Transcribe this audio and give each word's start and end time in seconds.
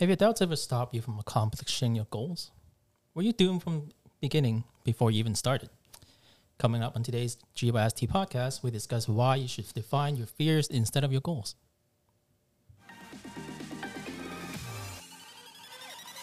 Have 0.00 0.08
your 0.08 0.16
doubts 0.16 0.40
ever 0.40 0.56
stopped 0.56 0.94
you 0.94 1.02
from 1.02 1.18
accomplishing 1.18 1.94
your 1.94 2.06
goals? 2.08 2.52
Were 3.14 3.20
you 3.20 3.34
doomed 3.34 3.62
from 3.62 3.90
beginning 4.22 4.64
before 4.82 5.10
you 5.10 5.18
even 5.18 5.34
started? 5.34 5.68
Coming 6.58 6.82
up 6.82 6.96
on 6.96 7.02
today's 7.02 7.36
GYST 7.54 8.08
podcast, 8.08 8.62
we 8.62 8.70
discuss 8.70 9.06
why 9.06 9.36
you 9.36 9.46
should 9.46 9.68
define 9.74 10.16
your 10.16 10.26
fears 10.26 10.68
instead 10.68 11.04
of 11.04 11.12
your 11.12 11.20
goals. 11.20 11.54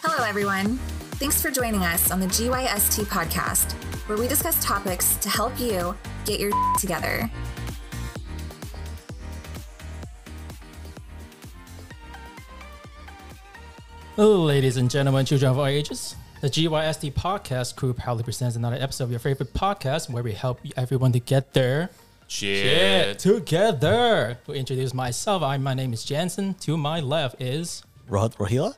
Hello, 0.02 0.24
everyone. 0.24 0.78
Thanks 1.20 1.40
for 1.40 1.52
joining 1.52 1.82
us 1.82 2.10
on 2.10 2.18
the 2.18 2.26
GYST 2.26 3.04
podcast, 3.04 3.74
where 4.08 4.18
we 4.18 4.26
discuss 4.26 4.60
topics 4.60 5.14
to 5.18 5.28
help 5.28 5.56
you 5.60 5.96
get 6.24 6.40
your 6.40 6.50
together. 6.80 7.30
Ladies 14.18 14.76
and 14.78 14.90
gentlemen, 14.90 15.24
children 15.26 15.52
of 15.52 15.58
all 15.58 15.66
ages, 15.66 16.16
the 16.40 16.48
GYST 16.50 17.12
podcast 17.12 17.76
crew 17.76 17.92
proudly 17.94 18.24
presents 18.24 18.56
another 18.56 18.74
episode 18.74 19.04
of 19.04 19.10
your 19.10 19.20
favorite 19.20 19.54
podcast 19.54 20.10
where 20.10 20.24
we 20.24 20.32
help 20.32 20.58
everyone 20.76 21.12
to 21.12 21.20
get 21.20 21.54
their 21.54 21.88
Shit. 22.26 23.20
together. 23.20 24.36
To 24.46 24.52
introduce 24.52 24.92
myself, 24.92 25.44
I, 25.44 25.56
my 25.58 25.72
name 25.72 25.92
is 25.92 26.02
Jansen. 26.04 26.54
To 26.54 26.76
my 26.76 26.98
left 26.98 27.40
is 27.40 27.84
Rohit 28.10 28.36
Rohila? 28.38 28.74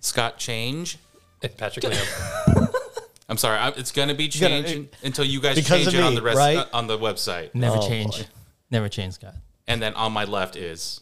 Scott 0.00 0.36
change. 0.36 0.98
It's 1.40 1.54
Patrick 1.54 1.86
Liam. 1.86 2.68
I'm 3.30 3.38
sorry. 3.38 3.56
I, 3.58 3.68
it's 3.70 3.92
gonna 3.92 4.14
be 4.14 4.28
gotta- 4.28 4.62
changed 4.62 4.94
until 5.02 5.24
you 5.24 5.40
guys 5.40 5.54
Because 5.56 5.68
change 5.84 5.86
of 5.88 5.94
it 5.94 6.02
on 6.02 6.14
the 6.14 6.20
rest 6.22 6.36
right? 6.36 6.58
uh, 6.58 6.66
on 6.74 6.86
the 6.86 6.98
website. 6.98 7.54
never 7.54 7.78
Oh, 7.78 7.88
change, 7.88 8.18
boy. 8.18 8.24
never 8.70 8.88
change, 8.90 9.14
Scott. 9.14 9.36
And 9.66 9.80
then 9.80 9.94
on 9.94 10.12
my 10.12 10.24
left 10.24 10.54
is 10.54 11.00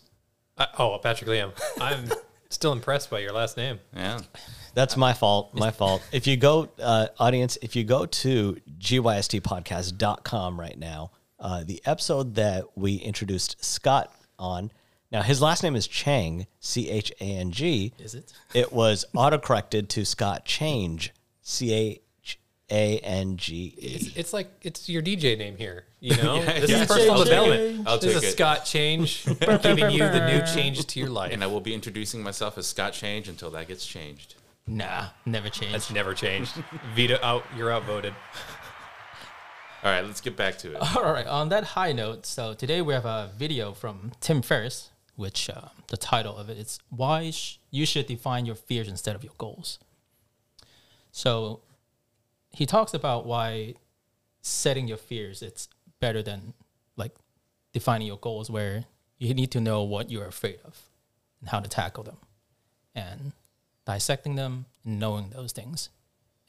Uh, 0.57 0.67
oh, 0.79 0.99
Patrick 1.03 1.29
Liam. 1.29 1.51
I'm 1.81 2.05
still 2.51 2.73
impressed 2.73 3.11
by 3.11 3.21
your 3.21 3.33
last 3.33 3.57
name. 3.57 3.81
yeah. 3.95 4.21
That's 4.73 4.97
my 4.97 5.13
fault. 5.15 5.53
My 5.53 5.71
fault. 5.73 6.01
If 6.13 6.29
you 6.29 6.37
go, 6.37 6.69
uh, 6.81 7.09
audience, 7.19 7.59
if 7.61 7.75
you 7.75 7.83
go 7.83 8.07
to 8.07 8.57
gystpodcast.com 8.79 10.61
right 10.61 10.79
now, 10.79 11.11
uh, 11.41 11.65
the 11.65 11.83
episode 11.85 12.35
that 12.37 12.65
we 12.77 12.95
introduced 12.97 13.65
Scott 13.65 14.15
on, 14.39 14.71
now 15.11 15.23
his 15.23 15.43
last 15.43 15.65
name 15.65 15.75
is 15.75 15.89
Chang, 15.89 16.47
C 16.61 16.89
H 16.89 17.13
A 17.21 17.25
N 17.25 17.51
G. 17.51 17.93
Is 17.99 18.15
it? 18.15 18.33
It 18.55 18.73
was 18.73 19.05
autocorrected 19.15 19.89
to 19.89 20.05
Scott 20.05 20.45
Change, 20.45 21.13
C 21.43 21.73
H 21.73 22.01
A 22.71 22.99
N 23.01 23.37
G 23.37 23.75
E. 23.77 23.87
It's, 23.87 24.17
it's 24.17 24.33
like 24.33 24.49
it's 24.63 24.89
your 24.89 25.03
DJ 25.03 25.37
name 25.37 25.57
here. 25.57 25.85
You 26.01 26.17
know, 26.17 26.37
Yeah, 26.43 26.61
this 26.61 26.71
yeah. 26.71 26.83
is 26.83 26.89
personal 26.89 27.15
Change. 27.17 27.29
development. 27.29 27.89
I'll 27.89 27.99
this 27.99 28.15
take 28.15 28.23
is 28.23 28.29
it. 28.31 28.33
Scott 28.33 28.65
Change, 28.65 29.25
giving 29.63 29.91
you 29.91 29.99
the 29.99 30.27
new 30.27 30.41
change 30.55 30.85
to 30.87 31.01
your 31.01 31.11
life. 31.11 31.33
And 31.33 31.43
I 31.43 31.47
will 31.47 31.61
be 31.61 31.75
introducing 31.75 32.23
myself 32.23 32.57
as 32.59 32.67
Scott 32.67 32.93
Change 32.93 33.29
until 33.29 33.51
that 33.51 33.69
gets 33.69 33.85
changed. 33.87 34.37
Nah, 34.67 35.07
never 35.27 35.49
change. 35.49 35.73
That's 35.73 35.91
never 35.91 36.15
changed. 36.15 36.53
Veto 36.95 37.19
out. 37.23 37.45
You're 37.57 37.73
outvoted. 37.73 38.15
All 39.83 39.91
right, 39.91 40.05
let's 40.05 40.21
get 40.21 40.37
back 40.37 40.59
to 40.59 40.73
it. 40.75 40.97
All 40.97 41.03
right. 41.13 41.27
On 41.27 41.49
that 41.49 41.65
high 41.65 41.93
note, 41.93 42.27
so 42.27 42.53
today 42.55 42.83
we 42.83 42.93
have 42.93 43.07
a 43.07 43.31
video 43.37 43.73
from 43.73 44.13
Tim 44.21 44.43
Ferriss, 44.43 44.91
which 45.17 45.49
uh, 45.49 45.69
the 45.89 45.97
title 45.97 46.37
of 46.37 46.49
it 46.51 46.59
is 46.59 46.79
"Why 46.91 47.31
sh- 47.31 47.59
You 47.71 47.87
Should 47.87 48.07
Define 48.07 48.45
Your 48.47 48.55
Fears 48.57 48.89
Instead 48.89 49.17
of 49.17 49.25
Your 49.25 49.33
Goals." 49.39 49.79
So 51.13 51.61
he 52.53 52.67
talks 52.67 52.95
about 52.95 53.27
why 53.27 53.75
setting 54.43 54.89
your 54.89 54.97
fears 54.97 55.43
it's 55.43 55.69
better 56.01 56.23
than 56.23 56.55
like 56.97 57.15
defining 57.73 58.07
your 58.07 58.19
goals, 58.19 58.51
where 58.51 58.85
you 59.19 59.35
need 59.35 59.51
to 59.53 59.61
know 59.61 59.83
what 59.83 60.11
you're 60.11 60.27
afraid 60.27 60.59
of 60.65 60.81
and 61.41 61.49
how 61.51 61.61
to 61.61 61.69
tackle 61.69 62.03
them, 62.03 62.17
and 62.95 63.33
dissecting 63.87 64.35
them, 64.35 64.67
and 64.85 64.99
knowing 64.99 65.31
those 65.31 65.53
things, 65.53 65.91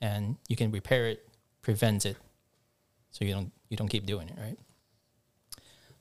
and 0.01 0.37
you 0.47 0.55
can 0.55 0.71
repair 0.71 1.07
it, 1.07 1.27
prevent 1.61 2.05
it, 2.05 2.17
so 3.11 3.25
you 3.25 3.33
don't 3.33 3.51
you 3.69 3.77
don't 3.77 3.89
keep 3.89 4.05
doing 4.05 4.29
it, 4.29 4.37
right? 4.39 4.57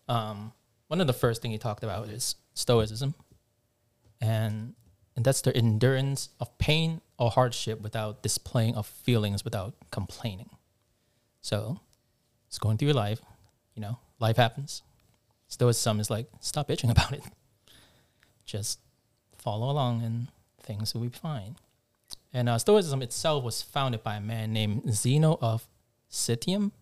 Um, 0.09 0.53
one 0.89 1.01
of 1.01 1.07
the 1.07 1.13
first 1.13 1.41
thing 1.43 1.51
he 1.51 1.59
talked 1.59 1.85
about 1.85 2.09
is 2.09 2.35
stoicism, 2.55 3.15
and 4.21 4.75
and 5.21 5.25
that's 5.27 5.43
their 5.43 5.55
endurance 5.55 6.31
of 6.41 6.57
pain 6.57 7.03
or 7.19 7.31
hardship 7.31 7.83
without 7.83 8.23
displaying 8.23 8.75
of 8.75 8.87
feelings 8.87 9.45
without 9.45 9.75
complaining. 9.91 10.49
So, 11.43 11.79
it's 12.49 12.59
going 12.59 12.79
through 12.79 12.89
your 12.89 12.95
life, 12.95 13.21
you 13.75 13.83
know, 13.83 13.99
life 14.19 14.39
happens. 14.39 14.81
Stoicism 15.47 16.01
is 16.01 16.09
like 16.09 16.27
stop 16.41 16.69
bitching 16.69 16.91
about 16.97 17.13
it, 17.13 17.23
just 18.47 18.79
follow 19.37 19.71
along, 19.71 20.03
and 20.03 20.29
things 20.63 20.95
will 20.95 21.03
be 21.03 21.11
fine. 21.11 21.57
And 22.33 22.49
uh, 22.49 22.57
Stoicism 22.57 23.03
itself 23.03 23.45
was 23.45 23.61
founded 23.61 24.03
by 24.03 24.17
a 24.17 24.23
man 24.23 24.55
named 24.55 24.91
Zeno 24.91 25.37
of 25.43 25.69
Citium. 26.11 26.73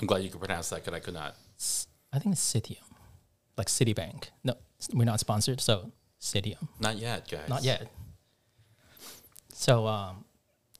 I'm 0.00 0.06
glad 0.06 0.22
you 0.22 0.30
could 0.30 0.40
pronounce 0.40 0.70
that 0.70 0.76
because 0.76 0.94
I 0.94 1.00
could 1.00 1.12
not. 1.12 1.36
I 2.14 2.18
think 2.18 2.32
it's 2.32 2.54
Citium, 2.54 2.88
like 3.58 3.66
Citibank. 3.66 4.28
No, 4.42 4.54
we're 4.94 5.04
not 5.04 5.20
sponsored, 5.20 5.60
so 5.60 5.92
Not 6.80 6.96
yet, 6.96 7.28
guys. 7.30 7.48
Not 7.48 7.64
yet. 7.64 7.88
So 9.52 9.86
um, 9.86 10.24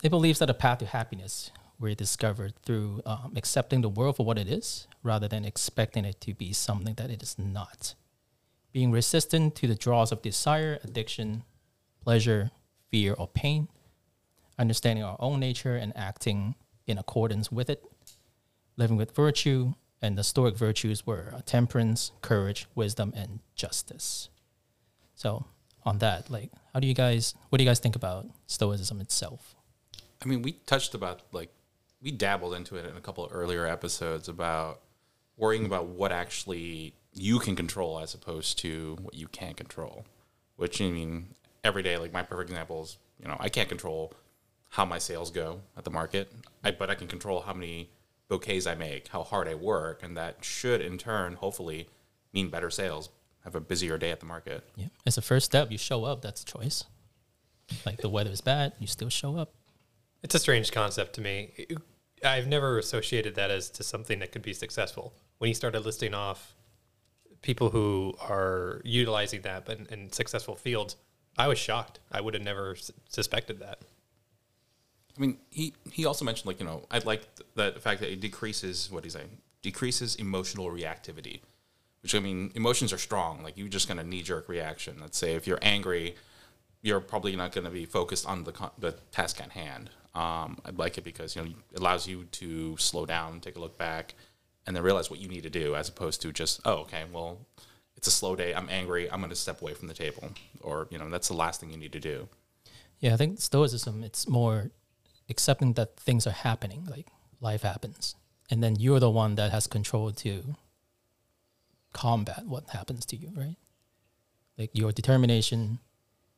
it 0.03 0.10
believes 0.10 0.38
that 0.38 0.50
a 0.50 0.54
path 0.54 0.78
to 0.78 0.87
happiness 0.87 1.50
were 1.78 1.94
discovered 1.94 2.54
through 2.65 3.03
um, 3.06 3.32
accepting 3.37 3.81
the 3.81 3.88
world 3.88 4.16
for 4.16 4.26
what 4.26 4.38
it 4.38 4.49
is, 4.49 4.87
rather 5.03 5.28
than 5.28 5.44
expecting 5.44 6.04
it 6.04 6.21
to 6.22 6.34
be 6.34 6.53
something 6.53 6.94
that 6.94 7.10
it 7.10 7.22
is 7.22 7.38
not. 7.38 7.94
Being 8.72 8.91
resistant 8.91 9.54
to 9.56 9.66
the 9.66 9.75
draws 9.75 10.12
of 10.12 10.22
desire, 10.22 10.78
addiction, 10.82 11.44
pleasure, 12.03 12.50
fear, 12.91 13.15
or 13.15 13.28
pain, 13.28 13.69
understanding 14.59 15.05
our 15.05 15.16
own 15.20 15.41
nature 15.41 15.76
and 15.76 15.97
acting 15.97 16.55
in 16.87 16.99
accordance 16.99 17.53
with 17.53 17.70
it, 17.70 17.84
living 18.76 18.97
with 18.97 19.15
virtue, 19.15 19.75
and 20.03 20.16
the 20.16 20.25
Stoic 20.25 20.56
virtues 20.56 21.06
were 21.06 21.34
temperance, 21.47 22.12
courage, 22.22 22.66
wisdom, 22.75 23.12
and 23.16 23.41
justice. 23.55 24.28
So, 25.19 25.47
on 25.84 25.99
that, 25.99 26.31
like, 26.31 26.53
how 26.73 26.79
do 26.79 26.87
you 26.87 26.95
guys, 26.95 27.34
what 27.49 27.59
do 27.59 27.65
you 27.65 27.69
guys 27.69 27.81
think 27.81 27.97
about 27.97 28.29
Stoicism 28.47 29.01
itself? 29.01 29.56
I 30.23 30.29
mean, 30.29 30.43
we 30.43 30.53
touched 30.53 30.95
about 30.95 31.23
like 31.33 31.51
we 32.01 32.12
dabbled 32.12 32.55
into 32.55 32.77
it 32.77 32.87
in 32.87 32.97
a 32.97 33.01
couple 33.01 33.25
of 33.25 33.34
earlier 33.34 33.67
episodes 33.67 34.29
about 34.29 34.81
worrying 35.37 35.67
about 35.67 35.87
what 35.87 36.12
actually 36.12 36.95
you 37.12 37.41
can 37.41 37.56
control 37.56 37.99
as 37.99 38.15
opposed 38.15 38.61
to 38.61 38.97
what 39.03 39.15
you 39.15 39.27
can't 39.27 39.56
control. 39.56 40.05
Which 40.55 40.81
I 40.81 40.89
mean, 40.89 41.35
every 41.65 41.83
day, 41.83 41.97
like 41.97 42.12
my 42.12 42.23
perfect 42.23 42.50
example 42.50 42.85
is, 42.85 42.97
you 43.21 43.27
know, 43.27 43.37
I 43.41 43.49
can't 43.49 43.69
control 43.69 44.12
how 44.69 44.85
my 44.85 44.99
sales 44.99 45.33
go 45.33 45.62
at 45.77 45.83
the 45.83 45.91
market, 45.91 46.31
I, 46.62 46.71
but 46.71 46.91
I 46.91 46.95
can 46.95 47.09
control 47.09 47.41
how 47.41 47.55
many 47.55 47.91
bouquets 48.29 48.69
I 48.69 48.77
make, 48.77 49.09
how 49.09 49.25
hard 49.25 49.49
I 49.49 49.55
work, 49.55 50.00
and 50.05 50.17
that 50.17 50.45
should 50.45 50.81
in 50.81 50.97
turn, 50.97 51.35
hopefully, 51.35 51.89
mean 52.33 52.50
better 52.50 52.71
sales. 52.71 53.09
Have 53.44 53.54
a 53.54 53.60
busier 53.60 53.97
day 53.99 54.10
at 54.10 54.21
the 54.21 54.26
market. 54.26 54.69
Yeah. 54.76 54.87
As 55.06 55.16
a 55.16 55.22
first 55.22 55.47
step, 55.47 55.71
you 55.71 55.78
show 55.78 56.04
up, 56.04 56.22
that's 56.22 56.43
a 56.43 56.44
choice. 56.44 56.84
Like, 57.87 57.99
the 57.99 58.09
weather 58.09 58.31
is 58.31 58.41
bad, 58.41 58.72
you 58.78 58.87
still 58.87 59.09
show 59.10 59.37
up. 59.37 59.53
It's 60.22 60.34
a 60.34 60.38
strange 60.38 60.72
concept 60.72 61.15
to 61.15 61.21
me. 61.21 61.66
I've 62.25 62.47
never 62.47 62.78
associated 62.78 63.34
that 63.37 63.50
as 63.50 63.71
to 63.71 63.82
something 63.84 64.19
that 64.19 64.32
could 64.32 64.43
be 64.43 64.53
successful. 64.53 65.12
When 65.38 65.49
he 65.49 65.54
started 65.54 65.81
listing 65.84 66.15
off 66.15 66.54
people 67.43 67.71
who 67.71 68.15
are 68.21 68.81
utilizing 68.84 69.43
that 69.43 69.69
in, 69.69 69.87
in 69.91 70.12
successful 70.12 70.56
fields, 70.56 70.97
I 71.37 71.47
was 71.47 71.59
shocked. 71.59 72.00
I 72.10 72.20
would 72.20 72.34
have 72.34 72.43
never 72.43 72.72
s- 72.72 72.91
suspected 73.09 73.60
that. 73.60 73.78
I 75.16 75.20
mean, 75.20 75.38
he 75.50 75.75
he 75.93 76.05
also 76.05 76.25
mentioned 76.25 76.47
like 76.47 76.59
you 76.60 76.66
know 76.66 76.84
I 76.91 76.99
like 76.99 77.22
th- 77.37 77.49
that 77.55 77.75
the 77.75 77.81
fact 77.81 78.00
that 78.00 78.10
it 78.12 78.20
decreases 78.20 78.91
what 78.91 79.05
he's 79.05 79.12
saying 79.12 79.38
decreases 79.62 80.15
emotional 80.16 80.66
reactivity, 80.70 81.41
which 82.03 82.15
I 82.15 82.21
mean 82.21 82.53
emotions 82.55 82.93
are 82.93 82.99
strong. 82.99 83.43
Like 83.43 83.57
you're 83.57 83.69
just 83.69 83.89
gonna 83.89 84.05
knee 84.05 84.23
jerk 84.23 84.49
reaction. 84.49 84.97
Let's 85.01 85.19
say 85.19 85.35
if 85.35 85.47
you're 85.47 85.59
angry, 85.63 86.17
you're 86.83 87.01
probably 87.01 87.35
not 87.37 87.53
gonna 87.53 87.71
be 87.71 87.85
focused 87.85 88.27
on 88.27 88.45
the 88.45 88.53
the 88.79 88.93
task 89.12 89.41
at 89.41 89.50
hand. 89.50 89.91
Um, 90.15 90.59
I 90.65 90.71
like 90.77 90.99
it 90.99 91.05
because 91.05 91.37
you 91.37 91.43
know 91.43 91.49
it 91.73 91.79
allows 91.79 92.06
you 92.09 92.25
to 92.25 92.77
slow 92.77 93.06
down, 93.06 93.41
take 93.41 93.56
a 93.56 93.61
look 93.61 93.79
back, 93.79 94.15
and 94.67 94.75
then 94.75 94.83
realize 94.83 95.11
what 95.11 95.21
you 95.21 95.29
need 95.29 95.43
to 95.45 95.50
do, 95.50 95.75
as 95.75 95.89
opposed 95.89 96.23
to 96.23 96.33
just 96.33 96.61
oh 96.65 96.79
okay 96.79 97.05
well 97.12 97.39
it's 97.97 98.06
a 98.06 98.12
slow 98.12 98.37
day. 98.37 98.55
I'm 98.55 98.69
angry. 98.71 99.11
I'm 99.11 99.21
gonna 99.21 99.35
step 99.35 99.61
away 99.61 99.75
from 99.75 99.89
the 99.89 99.94
table, 99.94 100.31
or 100.61 100.87
you 100.91 100.99
know 100.99 101.11
that's 101.11 101.29
the 101.29 101.35
last 101.35 101.61
thing 101.61 101.71
you 101.71 101.77
need 101.77 101.93
to 101.93 102.01
do. 102.01 102.29
Yeah, 103.01 103.15
I 103.15 103.17
think 103.17 103.41
Stoicism, 103.41 104.03
it's 104.03 104.29
more 104.29 104.71
accepting 105.29 105.75
that 105.75 105.97
things 105.97 106.27
are 106.27 106.33
happening, 106.33 106.87
like 106.91 107.06
life 107.41 107.62
happens. 107.62 108.15
And 108.51 108.62
then 108.62 108.77
you're 108.77 109.01
the 109.01 109.11
one 109.11 109.35
that 109.35 109.51
has 109.51 109.67
control 109.67 110.11
to 110.11 110.56
combat 111.93 112.44
what 112.46 112.70
happens 112.70 113.06
to 113.06 113.17
you, 113.17 113.31
right? 113.37 113.56
Like 114.56 114.70
your 114.73 114.93
determination, 114.93 115.79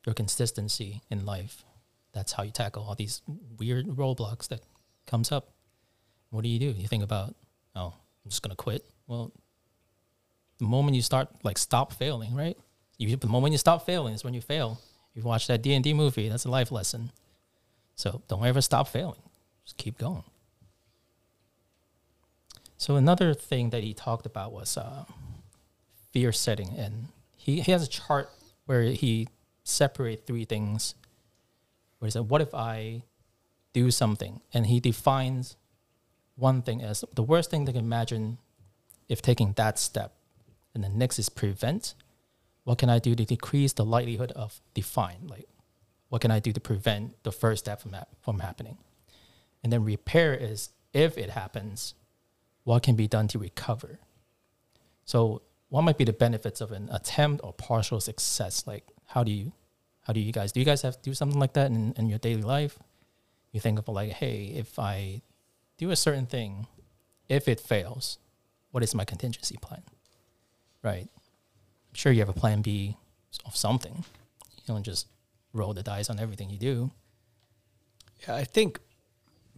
your 0.06 0.14
consistency 0.14 1.02
in 1.10 1.24
life. 1.24 1.64
That's 2.12 2.32
how 2.32 2.42
you 2.42 2.50
tackle 2.50 2.84
all 2.84 2.94
these 2.94 3.22
weird 3.58 3.86
roadblocks 3.86 4.48
that 4.48 4.60
comes 5.06 5.32
up. 5.32 5.52
What 6.30 6.42
do 6.42 6.48
you 6.48 6.58
do? 6.58 6.78
You 6.78 6.88
think 6.88 7.02
about, 7.02 7.34
oh, 7.74 7.94
I'm 8.24 8.30
just 8.30 8.42
gonna 8.42 8.56
quit. 8.56 8.84
Well, 9.06 9.32
the 10.58 10.66
moment 10.66 10.94
you 10.94 11.02
start 11.02 11.28
like 11.42 11.58
stop 11.58 11.92
failing, 11.92 12.34
right? 12.34 12.56
You, 12.98 13.16
the 13.16 13.26
moment 13.26 13.52
you 13.52 13.58
stop 13.58 13.86
failing 13.86 14.14
is 14.14 14.22
when 14.22 14.34
you 14.34 14.40
fail. 14.40 14.78
You 15.14 15.22
watch 15.22 15.46
that 15.48 15.62
D 15.62 15.72
and 15.74 15.82
D 15.82 15.94
movie, 15.94 16.28
that's 16.28 16.44
a 16.44 16.50
life 16.50 16.70
lesson. 16.70 17.10
So 17.96 18.22
don't 18.28 18.44
ever 18.44 18.60
stop 18.60 18.88
failing. 18.88 19.20
Just 19.64 19.76
keep 19.76 19.98
going. 19.98 20.24
So 22.76 22.96
another 22.96 23.34
thing 23.34 23.70
that 23.70 23.82
he 23.82 23.92
talked 23.92 24.26
about 24.26 24.52
was 24.52 24.76
uh, 24.76 25.04
fear 26.12 26.32
setting, 26.32 26.76
and 26.76 27.08
he, 27.36 27.60
he 27.60 27.72
has 27.72 27.82
a 27.82 27.88
chart 27.88 28.30
where 28.66 28.82
he 28.82 29.28
separate 29.64 30.26
three 30.26 30.44
things. 30.44 30.94
Where 31.98 32.06
he 32.06 32.10
said, 32.10 32.28
"What 32.28 32.40
if 32.40 32.54
I 32.54 33.02
do 33.72 33.90
something?" 33.90 34.40
And 34.52 34.66
he 34.66 34.80
defines 34.80 35.56
one 36.36 36.62
thing 36.62 36.82
as 36.82 37.04
the 37.14 37.22
worst 37.22 37.50
thing 37.50 37.64
they 37.64 37.72
can 37.72 37.84
imagine 37.84 38.38
if 39.08 39.20
taking 39.20 39.52
that 39.54 39.78
step. 39.78 40.14
And 40.74 40.82
the 40.84 40.88
next 40.88 41.18
is 41.18 41.28
prevent. 41.28 41.94
What 42.64 42.78
can 42.78 42.88
I 42.88 42.98
do 42.98 43.14
to 43.14 43.24
decrease 43.24 43.72
the 43.72 43.84
likelihood 43.84 44.32
of 44.32 44.60
define? 44.74 45.26
Like, 45.28 45.48
what 46.08 46.20
can 46.20 46.30
I 46.30 46.38
do 46.38 46.52
to 46.52 46.60
prevent 46.60 47.20
the 47.24 47.32
first 47.32 47.64
step 47.64 47.80
from, 47.80 47.92
hap- 47.92 48.08
from 48.20 48.38
happening? 48.38 48.78
And 49.62 49.72
then 49.72 49.84
repair 49.84 50.34
is 50.34 50.70
if 50.92 51.18
it 51.18 51.30
happens, 51.30 51.94
what 52.64 52.82
can 52.82 52.96
be 52.96 53.08
done 53.08 53.28
to 53.28 53.38
recover? 53.38 53.98
So, 55.04 55.42
what 55.70 55.82
might 55.82 55.96
be 55.96 56.04
the 56.04 56.12
benefits 56.12 56.60
of 56.60 56.72
an 56.72 56.88
attempt 56.92 57.42
or 57.42 57.52
partial 57.52 58.00
success? 58.00 58.66
Like, 58.66 58.84
how 59.06 59.24
do 59.24 59.30
you, 59.30 59.52
how 60.02 60.12
do 60.12 60.20
you 60.20 60.32
guys 60.32 60.52
do? 60.52 60.60
You 60.60 60.66
guys 60.66 60.82
have 60.82 60.96
to 60.96 61.02
do 61.02 61.14
something 61.14 61.38
like 61.38 61.54
that 61.54 61.70
in, 61.70 61.94
in 61.96 62.08
your 62.08 62.18
daily 62.18 62.42
life? 62.42 62.78
You 63.52 63.60
think 63.60 63.78
of 63.78 63.88
like, 63.88 64.10
hey, 64.10 64.52
if 64.56 64.78
I 64.78 65.22
do 65.78 65.90
a 65.90 65.96
certain 65.96 66.26
thing, 66.26 66.66
if 67.28 67.48
it 67.48 67.60
fails, 67.60 68.18
what 68.72 68.82
is 68.82 68.94
my 68.94 69.04
contingency 69.04 69.56
plan? 69.56 69.82
Right. 70.82 71.08
I'm 71.08 71.94
sure 71.94 72.12
you 72.12 72.20
have 72.20 72.28
a 72.28 72.34
plan 72.34 72.62
B 72.62 72.96
of 73.46 73.56
something. 73.56 74.04
You 74.56 74.62
don't 74.66 74.82
just 74.82 75.06
roll 75.52 75.72
the 75.72 75.82
dice 75.82 76.10
on 76.10 76.18
everything 76.18 76.50
you 76.50 76.58
do. 76.58 76.90
Yeah, 78.26 78.34
I 78.34 78.44
think 78.44 78.80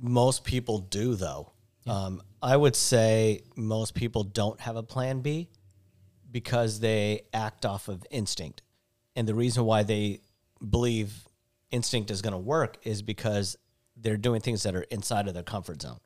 most 0.01 0.45
people 0.45 0.79
do, 0.79 1.15
though. 1.15 1.53
Um, 1.87 2.23
I 2.43 2.57
would 2.57 2.77
say 2.77 3.43
most 3.57 3.95
people 3.95 4.25
don't 4.25 4.61
have 4.61 4.77
a 4.77 4.83
plan 4.83 5.21
B 5.21 5.49
because 6.33 6.81
they 6.81 7.23
act 7.33 7.65
off 7.65 7.89
of 7.89 8.05
instinct. 8.11 8.63
And 9.15 9.29
the 9.29 9.35
reason 9.35 9.65
why 9.65 9.83
they 9.83 10.21
believe 10.69 11.29
instinct 11.71 12.11
is 12.11 12.23
going 12.23 12.33
to 12.33 12.39
work 12.39 12.79
is 12.83 13.03
because 13.03 13.57
they're 13.97 14.17
doing 14.17 14.41
things 14.41 14.63
that 14.63 14.75
are 14.75 14.83
inside 14.83 15.29
of 15.29 15.35
their 15.35 15.43
comfort 15.43 15.83
zone. 15.83 16.01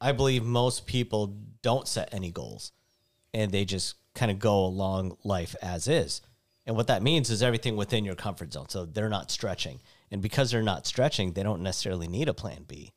I 0.00 0.12
believe 0.12 0.42
most 0.42 0.86
people 0.86 1.36
don't 1.62 1.86
set 1.86 2.12
any 2.12 2.30
goals 2.30 2.72
and 3.32 3.52
they 3.52 3.64
just 3.64 3.94
kind 4.14 4.30
of 4.30 4.38
go 4.38 4.64
along 4.64 5.16
life 5.24 5.54
as 5.62 5.86
is. 5.86 6.20
And 6.66 6.76
what 6.76 6.88
that 6.88 7.02
means 7.02 7.30
is 7.30 7.42
everything 7.42 7.76
within 7.76 8.04
your 8.04 8.14
comfort 8.14 8.52
zone. 8.52 8.68
So 8.68 8.84
they're 8.84 9.08
not 9.08 9.30
stretching. 9.30 9.80
And 10.10 10.20
because 10.22 10.50
they're 10.50 10.62
not 10.62 10.86
stretching, 10.86 11.32
they 11.32 11.42
don't 11.42 11.62
necessarily 11.62 12.08
need 12.08 12.28
a 12.28 12.34
plan 12.34 12.64
B. 12.66 12.92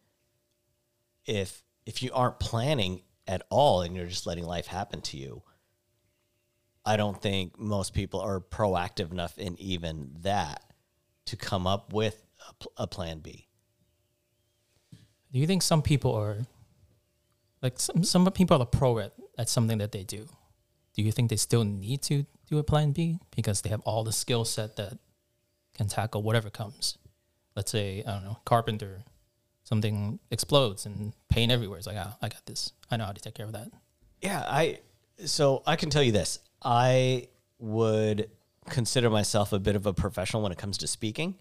If 1.26 1.64
if 1.86 2.02
you 2.02 2.12
aren't 2.14 2.40
planning 2.40 3.02
at 3.28 3.44
all 3.50 3.82
and 3.82 3.96
you're 3.96 4.06
just 4.06 4.26
letting 4.26 4.46
life 4.46 4.68
happen 4.68 5.02
to 5.02 5.18
you, 5.18 5.44
I 6.86 6.98
don't 6.98 7.22
think 7.22 7.58
most 7.60 7.94
people 7.94 8.20
are 8.20 8.40
proactive 8.40 9.12
enough 9.12 9.38
in 9.38 9.60
even 9.60 10.12
that 10.22 10.64
to 11.26 11.38
come 11.38 11.66
up 11.66 11.94
with 11.94 12.22
a, 12.50 12.54
pl- 12.56 12.74
a 12.78 12.88
plan 12.88 13.20
B. 13.20 13.48
Do 15.32 15.40
you 15.40 15.48
think 15.48 15.62
some 15.62 15.82
people 15.82 16.14
are 16.14 16.38
like 17.62 17.80
some 17.80 18.04
some 18.04 18.30
people 18.32 18.62
are 18.62 18.66
pro 18.66 19.00
at, 19.00 19.14
at 19.38 19.50
something 19.50 19.78
that 19.80 19.92
they 19.92 20.04
do? 20.04 20.28
Do 20.94 21.02
you 21.02 21.12
think 21.12 21.30
they 21.30 21.38
still 21.38 21.64
need 21.64 22.04
to 22.04 22.26
do 22.48 22.60
a 22.60 22.64
plan 22.64 22.92
B 22.92 23.18
because 23.36 23.62
they 23.62 23.70
have 23.70 23.82
all 23.82 24.04
the 24.04 24.12
skill 24.12 24.46
set 24.46 24.76
that 24.76 25.00
can 25.74 25.88
tackle 25.88 26.22
whatever 26.22 26.50
comes? 26.50 26.98
Let's 27.56 27.72
say, 27.72 28.04
I 28.06 28.12
don't 28.12 28.24
know, 28.24 28.38
carpenter, 28.46 29.04
something 29.64 30.20
explodes 30.30 30.86
and 30.86 31.14
paint 31.30 31.52
everywhere. 31.52 31.78
It's 31.78 31.88
like, 31.88 31.98
ah, 31.98 32.18
I 32.22 32.28
got 32.28 32.46
this. 32.46 32.74
I 32.92 32.98
know 32.98 33.06
how 33.06 33.12
to 33.12 33.22
take 33.22 33.34
care 33.34 33.46
of 33.46 33.54
that. 33.54 33.70
Yeah, 34.22 34.44
I 34.46 34.80
so 35.26 35.64
I 35.66 35.76
can 35.76 35.90
tell 35.90 36.04
you 36.04 36.12
this. 36.12 36.40
I 36.64 37.28
would 37.60 38.30
consider 38.70 39.10
myself 39.10 39.54
a 39.54 39.60
bit 39.60 39.76
of 39.76 39.86
a 39.86 39.94
professional 39.94 40.44
when 40.44 40.52
it 40.52 40.58
comes 40.58 40.78
to 40.80 40.88
speaking. 40.88 41.36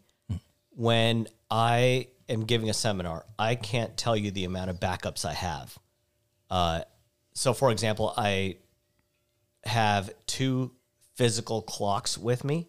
When 0.70 1.28
I 1.50 2.08
am 2.28 2.44
giving 2.44 2.70
a 2.70 2.74
seminar, 2.74 3.24
I 3.38 3.54
can't 3.54 3.96
tell 3.96 4.16
you 4.16 4.30
the 4.30 4.44
amount 4.44 4.70
of 4.70 4.80
backups 4.80 5.24
I 5.24 5.34
have. 5.34 5.78
Uh, 6.50 6.82
so, 7.34 7.54
for 7.54 7.70
example, 7.70 8.12
I 8.16 8.56
have 9.64 10.10
two 10.26 10.72
physical 11.14 11.62
clocks 11.62 12.18
with 12.18 12.44
me 12.44 12.68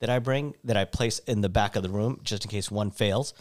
that 0.00 0.10
I 0.10 0.18
bring 0.18 0.54
that 0.64 0.76
I 0.76 0.84
place 0.84 1.18
in 1.20 1.40
the 1.40 1.48
back 1.48 1.76
of 1.76 1.82
the 1.82 1.88
room 1.88 2.20
just 2.22 2.44
in 2.44 2.50
case 2.50 2.70
one 2.70 2.90
fails, 2.90 3.32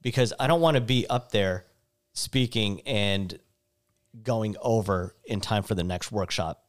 because 0.00 0.32
I 0.40 0.46
don't 0.46 0.60
want 0.60 0.76
to 0.76 0.80
be 0.80 1.06
up 1.08 1.30
there 1.30 1.66
speaking 2.14 2.80
and 2.82 3.38
going 4.22 4.56
over 4.60 5.14
in 5.24 5.40
time 5.40 5.62
for 5.62 5.74
the 5.74 5.84
next 5.84 6.10
workshop 6.10 6.61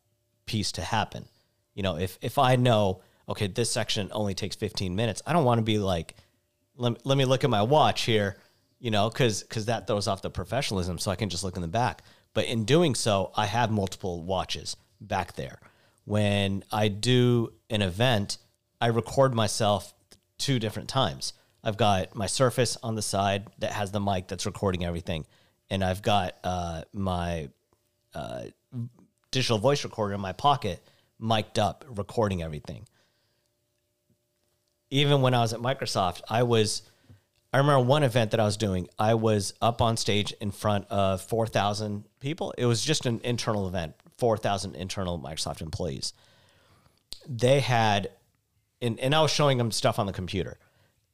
piece 0.46 0.72
to 0.74 0.82
happen. 0.82 1.26
You 1.74 1.84
know, 1.84 1.98
if 1.98 2.18
if 2.22 2.38
I 2.38 2.56
know 2.56 3.02
okay, 3.28 3.48
this 3.48 3.72
section 3.72 4.10
only 4.12 4.34
takes 4.34 4.56
15 4.56 4.96
minutes, 4.96 5.22
I 5.26 5.34
don't 5.34 5.46
want 5.46 5.60
to 5.60 5.64
be 5.64 5.80
like 5.80 6.16
let, 6.76 7.06
let 7.06 7.18
me 7.18 7.26
look 7.26 7.44
at 7.44 7.50
my 7.50 7.62
watch 7.62 8.04
here, 8.04 8.38
you 8.80 8.92
know, 8.92 9.10
cuz 9.10 9.44
cuz 9.44 9.66
that 9.66 9.88
throws 9.88 10.08
off 10.08 10.22
the 10.22 10.30
professionalism 10.30 10.98
so 11.00 11.12
I 11.12 11.16
can 11.16 11.30
just 11.30 11.44
look 11.44 11.56
in 11.56 11.62
the 11.62 11.68
back. 11.68 12.04
But 12.34 12.46
in 12.46 12.66
doing 12.66 12.96
so, 12.96 13.32
I 13.36 13.46
have 13.46 13.72
multiple 13.72 14.24
watches 14.24 14.76
back 15.00 15.34
there. 15.34 15.60
When 16.06 16.64
I 16.72 16.88
do 16.88 17.54
an 17.70 17.82
event, 17.82 18.38
I 18.82 18.88
record 18.88 19.34
myself 19.34 19.94
two 20.38 20.60
different 20.60 20.90
times. 20.90 21.34
I've 21.64 21.78
got 21.78 22.16
my 22.16 22.26
Surface 22.28 22.78
on 22.84 22.96
the 22.96 23.02
side 23.02 23.48
that 23.60 23.72
has 23.72 23.92
the 23.92 24.02
mic 24.02 24.28
that's 24.28 24.46
recording 24.46 24.84
everything, 24.84 25.26
and 25.70 25.84
I've 25.84 26.02
got 26.02 26.36
uh, 26.44 26.84
my 26.92 27.50
uh, 28.14 28.46
digital 29.34 29.58
voice 29.58 29.84
recorder 29.84 30.14
in 30.14 30.22
my 30.22 30.32
pocket, 30.32 30.82
mic'd 31.20 31.60
up, 31.60 31.84
recording 31.90 32.42
everything. 32.42 32.88
Even 34.90 35.22
when 35.22 35.34
I 35.34 35.42
was 35.42 35.52
at 35.52 35.60
Microsoft, 35.60 36.22
I 36.30 36.44
was. 36.44 36.84
I 37.52 37.58
remember 37.58 37.86
one 37.86 38.02
event 38.02 38.32
that 38.32 38.40
I 38.40 38.46
was 38.46 38.58
doing. 38.58 38.88
I 38.98 39.14
was 39.14 39.54
up 39.62 39.80
on 39.80 39.96
stage 39.96 40.32
in 40.42 40.50
front 40.50 40.86
of 40.90 41.22
four 41.22 41.46
thousand 41.46 42.06
people. 42.20 42.54
It 42.58 42.66
was 42.66 42.84
just 42.84 43.06
an 43.06 43.20
internal 43.24 43.68
event, 43.68 43.94
four 44.18 44.38
thousand 44.38 44.76
internal 44.76 45.20
Microsoft 45.20 45.62
employees. 45.62 46.14
They 47.28 47.60
had, 47.60 48.10
and, 48.82 49.00
and 49.00 49.14
I 49.14 49.22
was 49.22 49.32
showing 49.32 49.58
them 49.58 49.72
stuff 49.72 50.00
on 50.00 50.08
the 50.08 50.14
computer. 50.14 50.58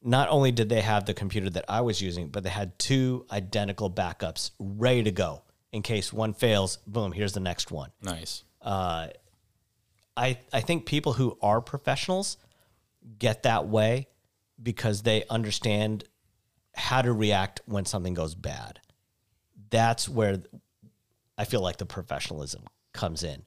Not 0.02 0.30
only 0.30 0.52
did 0.52 0.70
they 0.70 0.82
have 0.82 1.06
the 1.06 1.14
computer 1.14 1.50
that 1.50 1.66
I 1.68 1.82
was 1.82 2.02
using, 2.02 2.30
but 2.30 2.44
they 2.44 2.50
had 2.50 2.80
two 2.80 3.26
identical 3.32 3.92
backups 3.92 4.52
ready 4.60 5.04
to 5.04 5.12
go 5.12 5.44
in 5.72 5.82
case 5.82 6.12
one 6.12 6.34
fails. 6.34 6.78
Boom, 6.88 7.12
here's 7.12 7.34
the 7.34 7.40
next 7.40 7.72
one. 7.72 7.92
Nice. 8.02 8.44
Uh, 8.62 9.08
I 10.18 10.38
I 10.52 10.62
think 10.62 10.86
people 10.86 11.14
who 11.14 11.38
are 11.42 11.62
professionals 11.62 12.38
get 13.18 13.44
that 13.44 13.68
way 13.68 14.08
because 14.62 15.04
they 15.04 15.24
understand 15.30 16.04
how 16.76 17.02
to 17.02 17.14
react 17.14 17.62
when 17.66 17.86
something 17.86 18.14
goes 18.14 18.36
bad. 18.36 18.80
That's 19.70 20.10
where 20.10 20.42
I 21.38 21.46
feel 21.46 21.62
like 21.62 21.78
the 21.78 21.86
professionalism 21.86 22.64
comes 22.94 23.24
in. 23.24 23.44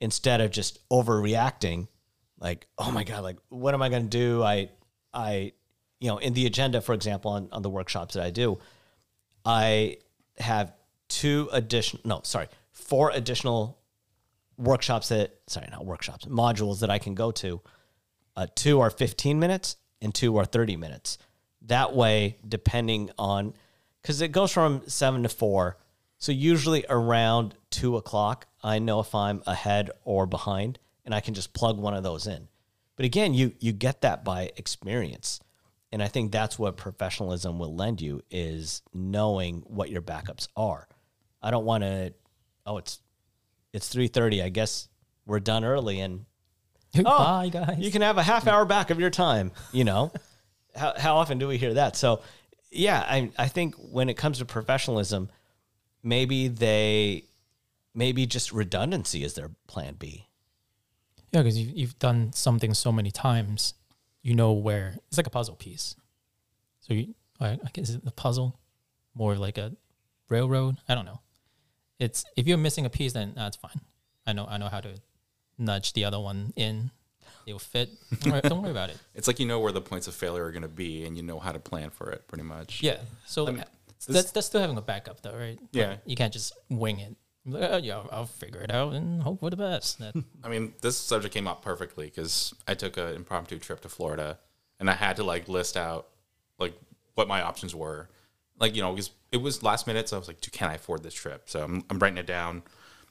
Instead 0.00 0.40
of 0.40 0.50
just 0.50 0.86
overreacting, 0.90 1.88
like, 2.38 2.66
oh 2.76 2.90
my 2.90 3.04
God, 3.04 3.22
like 3.22 3.38
what 3.48 3.72
am 3.74 3.82
I 3.82 3.88
gonna 3.88 4.04
do? 4.04 4.42
I 4.42 4.70
I 5.12 5.52
you 6.00 6.08
know, 6.08 6.18
in 6.18 6.34
the 6.34 6.44
agenda, 6.44 6.82
for 6.82 6.92
example, 6.92 7.30
on, 7.30 7.48
on 7.50 7.62
the 7.62 7.70
workshops 7.70 8.12
that 8.14 8.22
I 8.22 8.30
do, 8.30 8.58
I 9.44 9.98
have 10.36 10.74
two 11.14 11.48
additional 11.52 12.02
no, 12.04 12.20
sorry, 12.24 12.48
four 12.72 13.10
additional 13.10 13.78
workshops 14.56 15.08
that 15.08 15.38
sorry 15.46 15.68
not 15.70 15.84
workshops 15.84 16.26
modules 16.26 16.80
that 16.80 16.90
i 16.90 16.98
can 16.98 17.14
go 17.14 17.30
to. 17.30 17.60
Uh, 18.36 18.46
two 18.56 18.80
are 18.80 18.90
15 18.90 19.38
minutes 19.38 19.76
and 20.00 20.12
two 20.12 20.36
are 20.36 20.44
30 20.44 20.76
minutes. 20.76 21.18
That 21.62 21.94
way 21.94 22.38
depending 22.46 23.10
on 23.16 23.54
because 24.02 24.20
it 24.20 24.32
goes 24.32 24.52
from 24.52 24.82
seven 24.88 25.22
to 25.22 25.28
four. 25.28 25.78
So 26.18 26.32
usually 26.32 26.84
around 26.88 27.54
two 27.70 27.96
o'clock 27.96 28.46
i 28.62 28.78
know 28.80 28.98
if 29.00 29.14
i'm 29.14 29.42
ahead 29.46 29.90
or 30.04 30.26
behind 30.26 30.80
and 31.04 31.14
i 31.14 31.20
can 31.20 31.34
just 31.34 31.54
plug 31.54 31.78
one 31.78 31.94
of 31.94 32.02
those 32.02 32.26
in. 32.26 32.48
But 32.96 33.06
again 33.06 33.34
you 33.34 33.52
you 33.60 33.72
get 33.72 34.00
that 34.00 34.24
by 34.24 34.50
experience. 34.56 35.40
And 35.92 36.02
i 36.02 36.08
think 36.08 36.32
that's 36.32 36.58
what 36.58 36.76
professionalism 36.76 37.60
will 37.60 37.74
lend 37.74 38.00
you 38.00 38.22
is 38.32 38.82
knowing 38.92 39.62
what 39.66 39.90
your 39.90 40.02
backups 40.02 40.48
are 40.56 40.88
i 41.44 41.50
don't 41.52 41.64
want 41.64 41.84
to 41.84 42.12
oh 42.66 42.78
it's 42.78 42.98
it's 43.72 43.94
3.30 43.94 44.42
i 44.42 44.48
guess 44.48 44.88
we're 45.26 45.38
done 45.40 45.64
early 45.64 46.00
and 46.00 46.24
Bye, 46.94 47.46
oh, 47.46 47.50
guys. 47.50 47.78
you 47.78 47.90
can 47.90 48.02
have 48.02 48.18
a 48.18 48.22
half 48.22 48.46
hour 48.48 48.64
back 48.64 48.90
of 48.90 48.98
your 48.98 49.10
time 49.10 49.52
you 49.72 49.84
know 49.84 50.12
how, 50.74 50.94
how 50.96 51.16
often 51.16 51.38
do 51.38 51.46
we 51.46 51.58
hear 51.58 51.74
that 51.74 51.96
so 51.96 52.20
yeah 52.70 53.04
I, 53.06 53.30
I 53.38 53.46
think 53.48 53.74
when 53.76 54.08
it 54.08 54.14
comes 54.16 54.38
to 54.38 54.44
professionalism 54.44 55.28
maybe 56.02 56.48
they 56.48 57.24
maybe 57.94 58.26
just 58.26 58.52
redundancy 58.52 59.22
is 59.24 59.34
their 59.34 59.50
plan 59.66 59.94
b 59.98 60.26
Yeah, 61.32 61.42
because 61.42 61.58
you've, 61.58 61.76
you've 61.76 61.98
done 61.98 62.32
something 62.32 62.74
so 62.74 62.92
many 62.92 63.10
times, 63.10 63.74
you 64.22 64.34
know 64.34 64.52
where 64.52 64.96
it's 65.08 65.16
like 65.16 65.26
a 65.26 65.30
puzzle 65.30 65.56
piece. 65.56 65.96
So 66.80 66.94
you, 66.94 67.14
I, 67.40 67.50
I 67.52 67.70
guess 67.72 67.88
the 67.90 68.10
puzzle 68.10 68.58
more 69.14 69.34
like 69.36 69.58
a 69.58 69.72
railroad. 70.28 70.76
I 70.88 70.94
don't 70.94 71.06
know. 71.06 71.20
It's 71.98 72.24
if 72.36 72.46
you're 72.46 72.58
missing 72.58 72.86
a 72.86 72.90
piece, 72.90 73.12
then 73.12 73.32
that's 73.36 73.56
fine. 73.56 73.80
I 74.26 74.32
know 74.32 74.46
I 74.48 74.58
know 74.58 74.68
how 74.68 74.80
to 74.80 74.94
nudge 75.58 75.92
the 75.92 76.04
other 76.04 76.20
one 76.20 76.52
in. 76.56 76.90
It'll 77.46 77.58
fit. 77.58 77.90
Don't 78.20 78.32
worry, 78.32 78.40
don't 78.42 78.62
worry 78.62 78.70
about 78.70 78.90
it. 78.90 78.98
It's 79.14 79.26
like 79.26 79.38
you 79.38 79.46
know 79.46 79.60
where 79.60 79.72
the 79.72 79.80
points 79.80 80.06
of 80.06 80.14
failure 80.14 80.44
are 80.44 80.50
going 80.52 80.62
to 80.62 80.68
be, 80.68 81.04
and 81.04 81.16
you 81.16 81.22
know 81.22 81.38
how 81.38 81.52
to 81.52 81.58
plan 81.58 81.90
for 81.90 82.10
it, 82.10 82.26
pretty 82.26 82.44
much. 82.44 82.82
Yeah. 82.82 82.98
So 83.26 83.46
mean, 83.46 83.60
uh, 83.60 83.64
that's 84.08 84.32
that's 84.32 84.46
still 84.46 84.60
having 84.60 84.78
a 84.78 84.82
backup 84.82 85.20
though, 85.20 85.36
right? 85.36 85.58
Like, 85.60 85.68
Yeah. 85.72 85.96
you 86.06 86.16
can't 86.16 86.32
just 86.32 86.52
wing 86.70 87.00
it. 87.00 87.16
Like, 87.46 87.70
oh, 87.70 87.76
yeah, 87.76 88.02
I'll, 88.10 88.24
figure 88.24 88.62
it 88.62 88.70
out 88.70 88.94
and 88.94 89.22
hope 89.22 89.40
for 89.40 89.50
the 89.50 89.56
best. 89.56 90.00
I 90.44 90.48
mean, 90.48 90.72
this 90.80 90.96
subject 90.96 91.34
came 91.34 91.46
up 91.46 91.62
perfectly 91.62 92.06
because 92.06 92.54
I 92.66 92.72
took 92.72 92.96
an 92.96 93.14
impromptu 93.14 93.58
trip 93.58 93.82
to 93.82 93.90
Florida, 93.90 94.38
and 94.80 94.88
I 94.88 94.94
had 94.94 95.16
to 95.16 95.24
like 95.24 95.46
list 95.46 95.76
out 95.76 96.08
like 96.58 96.74
what 97.14 97.28
my 97.28 97.42
options 97.42 97.74
were. 97.74 98.08
Like 98.58 98.74
you 98.74 98.80
know, 98.82 98.92
because 98.92 99.10
it 99.34 99.42
was 99.42 99.62
last 99.62 99.86
minute, 99.86 100.08
so 100.08 100.16
I 100.16 100.18
was 100.20 100.28
like, 100.28 100.40
can 100.40 100.70
I 100.70 100.74
afford 100.74 101.02
this 101.02 101.14
trip?" 101.14 101.50
So 101.50 101.62
I'm, 101.62 101.84
I'm 101.90 101.98
writing 101.98 102.18
it 102.18 102.26
down. 102.26 102.62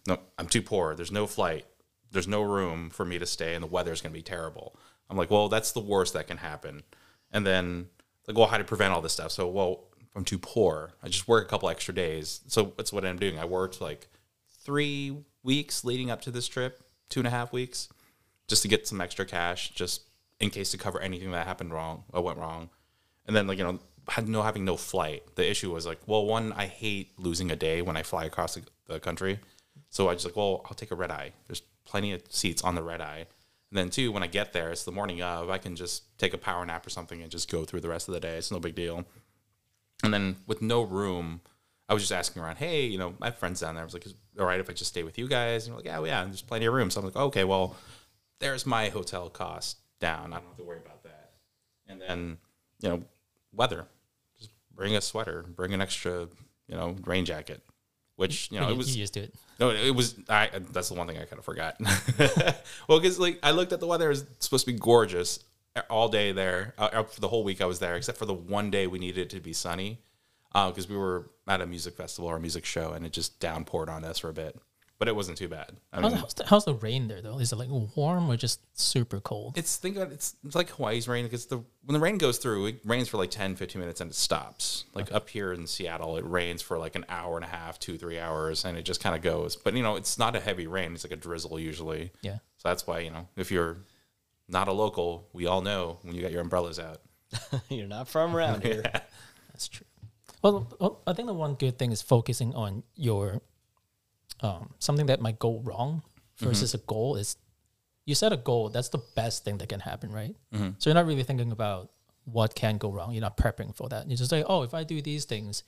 No, 0.08 0.20
I'm 0.38 0.48
too 0.48 0.62
poor. 0.62 0.96
There's 0.96 1.12
no 1.12 1.28
flight. 1.28 1.66
There's 2.12 2.28
no 2.28 2.42
room 2.42 2.90
for 2.90 3.06
me 3.06 3.20
to 3.20 3.26
stay, 3.26 3.56
and 3.56 3.64
the 3.64 3.68
weather's 3.68 4.02
going 4.02 4.14
to 4.14 4.18
be 4.18 4.24
terrible. 4.24 4.76
I'm 5.10 5.18
like, 5.18 5.32
well, 5.32 5.50
that's 5.50 5.72
the 5.72 5.80
worst 5.80 6.14
that 6.14 6.28
can 6.28 6.38
happen. 6.38 6.84
And 7.32 7.46
then 7.46 7.88
like, 8.28 8.38
well, 8.38 8.48
how 8.48 8.58
to 8.58 8.64
prevent 8.64 8.94
all 8.94 9.02
this 9.02 9.14
stuff? 9.14 9.32
So, 9.32 9.48
well, 9.48 9.86
I'm 10.16 10.24
too 10.24 10.38
poor, 10.38 10.94
I 11.02 11.08
just 11.08 11.28
work 11.28 11.46
a 11.46 11.50
couple 11.50 11.70
extra 11.70 11.94
days. 11.94 12.42
So 12.48 12.74
that's 12.78 12.94
what 12.94 13.06
I'm 13.06 13.18
doing. 13.18 13.40
I 13.40 13.46
worked 13.46 13.82
like 13.82 14.08
three 14.62 15.18
weeks 15.42 15.84
leading 15.84 16.12
up 16.12 16.22
to 16.22 16.32
this 16.32 16.48
trip, 16.48 16.82
two 17.10 17.20
and 17.20 17.28
a 17.28 17.32
half 17.32 17.52
weeks, 17.52 17.90
just 18.48 18.62
to 18.62 18.68
get 18.68 18.88
some 18.88 19.02
extra 19.02 19.26
cash, 19.26 19.72
just 19.72 20.04
in 20.40 20.50
case 20.50 20.72
to 20.72 20.78
cover 20.78 21.00
anything 21.00 21.32
that 21.32 21.48
happened 21.48 21.74
wrong 21.74 22.04
or 22.14 22.22
went 22.22 22.38
wrong. 22.38 22.70
And 23.26 23.36
then 23.36 23.48
like 23.48 23.58
you 23.58 23.64
know, 23.64 23.80
had 24.10 24.28
no 24.28 24.42
having 24.42 24.66
no 24.66 24.78
flight. 24.78 25.24
The 25.36 25.50
issue 25.50 25.74
was 25.74 25.86
like, 25.86 26.00
well, 26.06 26.26
one, 26.26 26.52
I 26.54 26.68
hate 26.68 27.12
losing 27.18 27.52
a 27.52 27.56
day 27.56 27.82
when 27.82 27.98
I 27.98 28.04
fly 28.04 28.26
across 28.26 28.56
the, 28.56 28.64
the 28.88 29.00
country, 29.00 29.40
so 29.90 30.10
I 30.10 30.14
just 30.14 30.26
like, 30.26 30.36
well, 30.36 30.62
I'll 30.66 30.76
take 30.76 30.92
a 30.92 30.96
red 30.96 31.12
eye. 31.12 31.34
There's 31.48 31.62
plenty 31.86 32.14
of 32.14 32.24
seats 32.30 32.64
on 32.64 32.76
the 32.76 32.84
red 32.84 33.02
eye. 33.02 33.28
And 33.70 33.78
then 33.78 33.90
two, 33.90 34.12
when 34.12 34.24
I 34.24 34.28
get 34.28 34.54
there, 34.54 34.72
it's 34.72 34.84
the 34.84 34.92
morning 34.92 35.22
of. 35.22 35.50
I 35.50 35.58
can 35.58 35.76
just 35.76 36.18
take 36.18 36.34
a 36.34 36.38
power 36.38 36.66
nap 36.66 36.86
or 36.86 36.90
something 36.90 37.22
and 37.22 37.32
just 37.32 37.52
go 37.52 37.64
through 37.64 37.82
the 37.82 37.90
rest 37.90 38.08
of 38.08 38.14
the 38.14 38.20
day. 38.20 38.38
It's 38.38 38.52
no 38.52 38.60
big 38.60 38.76
deal. 38.76 39.06
And 40.04 40.14
then 40.14 40.38
with 40.48 40.62
no 40.62 40.82
room, 40.82 41.42
I 41.90 41.94
was 41.94 42.04
just 42.04 42.12
asking 42.12 42.42
around, 42.42 42.58
hey, 42.58 42.86
you 42.86 42.98
know, 42.98 43.14
have 43.22 43.38
friends 43.38 43.62
down 43.62 43.76
there. 43.76 43.84
I 43.84 43.86
was 43.86 43.94
like, 43.94 44.06
all 44.40 44.46
right 44.46 44.60
if 44.60 44.70
I 44.70 44.74
just 44.74 44.92
stay 44.92 45.04
with 45.04 45.18
you 45.18 45.28
guys? 45.28 45.68
And 45.68 45.76
like, 45.76 45.86
yeah, 45.86 46.00
well, 46.00 46.08
yeah, 46.08 46.24
there's 46.24 46.42
plenty 46.42 46.66
of 46.66 46.74
room. 46.74 46.90
So 46.90 47.00
I'm 47.00 47.06
like, 47.06 47.16
okay, 47.16 47.44
well, 47.44 47.76
there's 48.40 48.66
my 48.66 48.90
hotel 48.90 49.30
cost 49.30 49.78
down. 50.00 50.34
I 50.34 50.38
don't 50.38 50.48
have 50.48 50.58
to 50.58 50.64
worry 50.64 50.80
about 50.84 51.04
that. 51.04 51.34
And 51.88 52.02
then, 52.02 52.38
you 52.82 52.90
know, 52.90 53.04
weather. 53.54 53.88
Just 54.38 54.52
bring 54.76 54.96
a 54.96 55.02
sweater, 55.02 55.44
bring 55.44 55.74
an 55.74 55.82
extra, 55.82 56.28
you 56.68 56.76
know, 56.76 56.96
rain 57.06 57.26
jacket. 57.26 57.62
Which, 58.16 58.52
you 58.52 58.60
know, 58.60 58.68
you, 58.68 58.74
it 58.74 58.78
was 58.78 58.96
you 58.96 59.04
just 59.04 59.14
do 59.14 59.22
it. 59.22 59.34
no, 59.60 59.72
it 59.72 59.96
was. 59.96 60.16
I. 60.30 60.50
That's 60.72 60.90
the 60.90 60.94
one 60.94 61.08
thing 61.08 61.18
I 61.18 61.26
kind 61.26 61.40
of 61.40 61.46
forgot. 61.46 61.78
well, 62.88 63.00
because 63.00 63.18
like 63.18 63.40
I 63.42 63.52
looked 63.52 63.74
at 63.74 63.80
the 63.80 63.88
weather; 63.88 64.06
it 64.06 64.10
was 64.10 64.26
supposed 64.40 64.66
to 64.68 64.72
be 64.72 64.78
gorgeous 64.78 65.40
all 65.90 66.10
day 66.10 66.32
there. 66.32 66.76
Uh, 66.78 66.90
uh, 66.94 67.04
for 67.04 67.20
the 67.22 67.28
whole 67.28 67.44
week 67.44 67.60
I 67.60 67.66
was 67.66 67.80
there, 67.80 67.96
except 67.96 68.20
for 68.20 68.28
the 68.28 68.34
one 68.34 68.70
day 68.70 68.86
we 68.86 69.00
needed 69.00 69.22
it 69.22 69.30
to 69.32 69.40
be 69.40 69.52
sunny, 69.52 69.98
because 70.54 70.88
we 70.88 70.96
were 70.96 71.32
at 71.48 71.62
a 71.62 71.66
music 71.66 71.96
festival 71.96 72.30
or 72.30 72.38
a 72.38 72.40
music 72.40 72.66
show, 72.66 72.94
and 72.94 73.04
it 73.04 73.14
just 73.14 73.40
downpoured 73.40 73.90
on 73.90 74.04
us 74.06 74.20
for 74.20 74.30
a 74.30 74.34
bit. 74.34 74.60
But 75.04 75.10
it 75.10 75.18
wasn't 75.18 75.38
too 75.38 75.50
bad. 75.50 75.76
I 75.92 76.00
How's, 76.00 76.12
mean, 76.14 76.22
how's, 76.22 76.34
the, 76.34 76.46
how's 76.46 76.64
the 76.64 76.76
rain 76.76 77.10
there 77.10 77.22
though? 77.22 77.38
Is 77.40 77.52
it 77.52 77.58
like 77.58 77.68
warm 77.70 78.32
or 78.32 78.38
just 78.38 78.62
super 78.80 79.20
cold? 79.20 79.58
it's 79.58 79.76
think 79.76 79.98
about 79.98 80.12
it, 80.12 80.14
it's 80.14 80.38
it's 80.46 80.56
like 80.56 80.70
Hawaii's 80.70 81.10
rain 81.10 81.26
because 81.26 81.48
the 81.48 81.58
when 81.58 81.94
the 81.94 82.00
rain 82.00 82.18
goes 82.18 82.38
through, 82.38 82.68
it 82.68 82.80
rains 82.86 83.10
for 83.10 83.18
like 83.18 83.30
10, 83.30 83.58
15 83.58 83.82
minutes 83.82 84.00
and 84.00 84.12
it 84.12 84.14
stops. 84.14 84.86
Like 84.94 85.12
up 85.12 85.28
here 85.28 85.52
in 85.52 85.68
Seattle, 85.68 86.16
it 86.16 86.24
rains 86.24 86.62
for 86.62 86.78
like 86.78 86.96
an 86.96 87.04
hour 87.10 87.36
and 87.36 87.44
a 87.44 87.50
half, 87.50 87.80
two, 87.80 87.98
three 87.98 88.18
hours, 88.18 88.64
and 88.64 88.78
it 88.78 88.84
just 88.86 89.04
kind 89.04 89.14
of 89.14 89.22
goes. 89.22 89.58
But 89.58 89.74
you 89.74 89.84
know, 89.84 89.98
it's 89.98 90.18
not 90.18 90.38
a 90.38 90.40
heavy 90.40 90.68
rain; 90.68 90.94
it's 90.94 91.04
like 91.04 91.12
a 91.12 91.18
drizzle 91.18 91.60
usually. 91.60 92.14
Yeah. 92.22 92.38
So 92.60 92.70
that's 92.70 92.88
why 92.88 93.00
you 93.00 93.12
know 93.12 93.28
if 93.36 93.52
you're 93.52 93.80
not 94.48 94.70
a 94.70 94.74
local, 94.74 95.28
we 95.34 95.48
all 95.48 95.60
know 95.60 95.98
when 96.04 96.16
you 96.16 96.22
got 96.22 96.32
your 96.32 96.40
umbrellas 96.40 96.80
out. 96.80 97.02
You're 97.70 97.88
not 97.88 98.08
from 98.08 98.34
around 98.38 98.64
here. 98.70 98.84
That's 99.50 99.68
true. 99.68 99.86
Well, 100.42 100.68
well, 100.80 101.02
I 101.06 101.12
think 101.12 101.28
the 101.28 101.34
one 101.34 101.56
good 101.56 101.78
thing 101.78 101.92
is 101.92 102.02
focusing 102.02 102.54
on 102.56 102.84
your 102.96 103.42
um, 104.44 104.74
something 104.80 105.08
that 105.08 105.22
might 105.22 105.40
go 105.40 105.62
wrong 105.64 106.04
versus 106.38 106.72
mm-hmm. 106.72 106.84
a 106.84 106.86
goal 106.86 107.16
is 107.16 107.38
you 108.06 108.14
set 108.14 108.34
a 108.34 108.38
goal. 108.38 108.70
That's 108.70 108.90
the 108.90 109.02
best 109.16 109.44
thing 109.46 109.58
that 109.60 109.70
can 109.70 109.80
happen, 109.80 110.12
right? 110.12 110.36
Mm-hmm. 110.54 110.72
So 110.78 110.90
you're 110.90 110.96
not 110.96 111.06
really 111.06 111.24
thinking 111.24 111.52
about 111.52 111.90
what 112.26 112.54
can 112.54 112.78
go 112.78 112.92
wrong. 112.92 113.14
You're 113.14 113.22
not 113.22 113.38
prepping 113.38 113.76
for 113.76 113.90
that. 113.90 114.10
You 114.10 114.18
just 114.18 114.30
say, 114.30 114.44
oh, 114.46 114.64
if 114.64 114.74
I 114.74 114.84
do 114.84 115.02
these 115.02 115.26
things, 115.26 115.64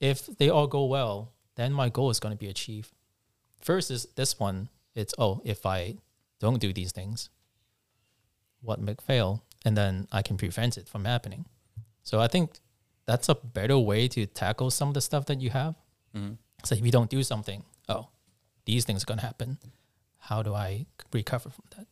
if 0.00 0.26
they 0.26 0.48
all 0.48 0.66
go 0.66 0.86
well, 0.86 1.32
then 1.56 1.72
my 1.72 1.88
goal 1.88 2.10
is 2.10 2.20
going 2.20 2.34
to 2.34 2.38
be 2.38 2.48
achieved. 2.48 2.90
Versus 3.64 4.06
this 4.14 4.38
one, 4.38 4.68
it's 4.94 5.14
oh, 5.18 5.42
if 5.44 5.66
I 5.66 5.96
don't 6.40 6.60
do 6.60 6.72
these 6.72 6.92
things, 6.92 7.28
what 8.62 8.80
might 8.80 9.02
fail, 9.02 9.42
and 9.64 9.76
then 9.76 10.08
I 10.12 10.22
can 10.22 10.36
prevent 10.36 10.78
it 10.78 10.88
from 10.88 11.04
happening. 11.04 11.44
So 12.02 12.20
I 12.20 12.28
think 12.28 12.60
that's 13.06 13.28
a 13.28 13.34
better 13.34 13.78
way 13.78 14.08
to 14.08 14.26
tackle 14.26 14.70
some 14.70 14.88
of 14.88 14.94
the 14.94 15.00
stuff 15.00 15.26
that 15.26 15.40
you 15.40 15.50
have. 15.50 15.74
Mm-hmm. 16.16 16.34
So 16.64 16.74
if 16.74 16.84
you 16.84 16.90
don't 16.90 17.10
do 17.10 17.22
something, 17.22 17.64
oh, 17.88 18.08
these 18.64 18.84
things 18.84 19.02
are 19.02 19.06
going 19.06 19.18
to 19.20 19.26
happen. 19.26 19.58
How 20.18 20.42
do 20.42 20.54
I 20.54 20.86
recover 21.12 21.50
from 21.50 21.64
that? 21.76 21.86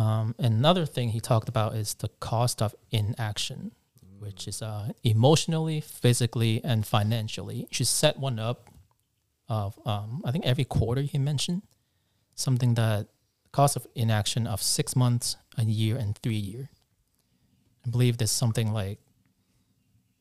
Um, 0.00 0.34
another 0.38 0.86
thing 0.86 1.10
he 1.10 1.20
talked 1.20 1.48
about 1.48 1.74
is 1.74 1.94
the 1.94 2.08
cost 2.20 2.60
of 2.60 2.74
inaction, 2.90 3.72
which 4.18 4.48
is 4.48 4.60
uh, 4.62 4.92
emotionally, 5.02 5.80
physically, 5.80 6.60
and 6.64 6.86
financially. 6.86 7.56
You 7.56 7.66
should 7.70 7.86
set 7.86 8.18
one 8.18 8.38
up 8.38 8.70
of 9.48 9.78
um, 9.86 10.22
I 10.24 10.30
think 10.30 10.46
every 10.46 10.64
quarter 10.64 11.02
he 11.02 11.18
mentioned 11.18 11.62
something 12.34 12.74
that 12.74 13.08
cost 13.52 13.76
of 13.76 13.86
inaction 13.94 14.46
of 14.46 14.62
six 14.62 14.96
months, 14.96 15.36
a 15.56 15.64
year, 15.64 15.96
and 15.96 16.18
three 16.18 16.34
year. 16.34 16.70
I 17.86 17.90
believe 17.90 18.18
there's 18.18 18.30
something 18.30 18.72
like 18.72 18.98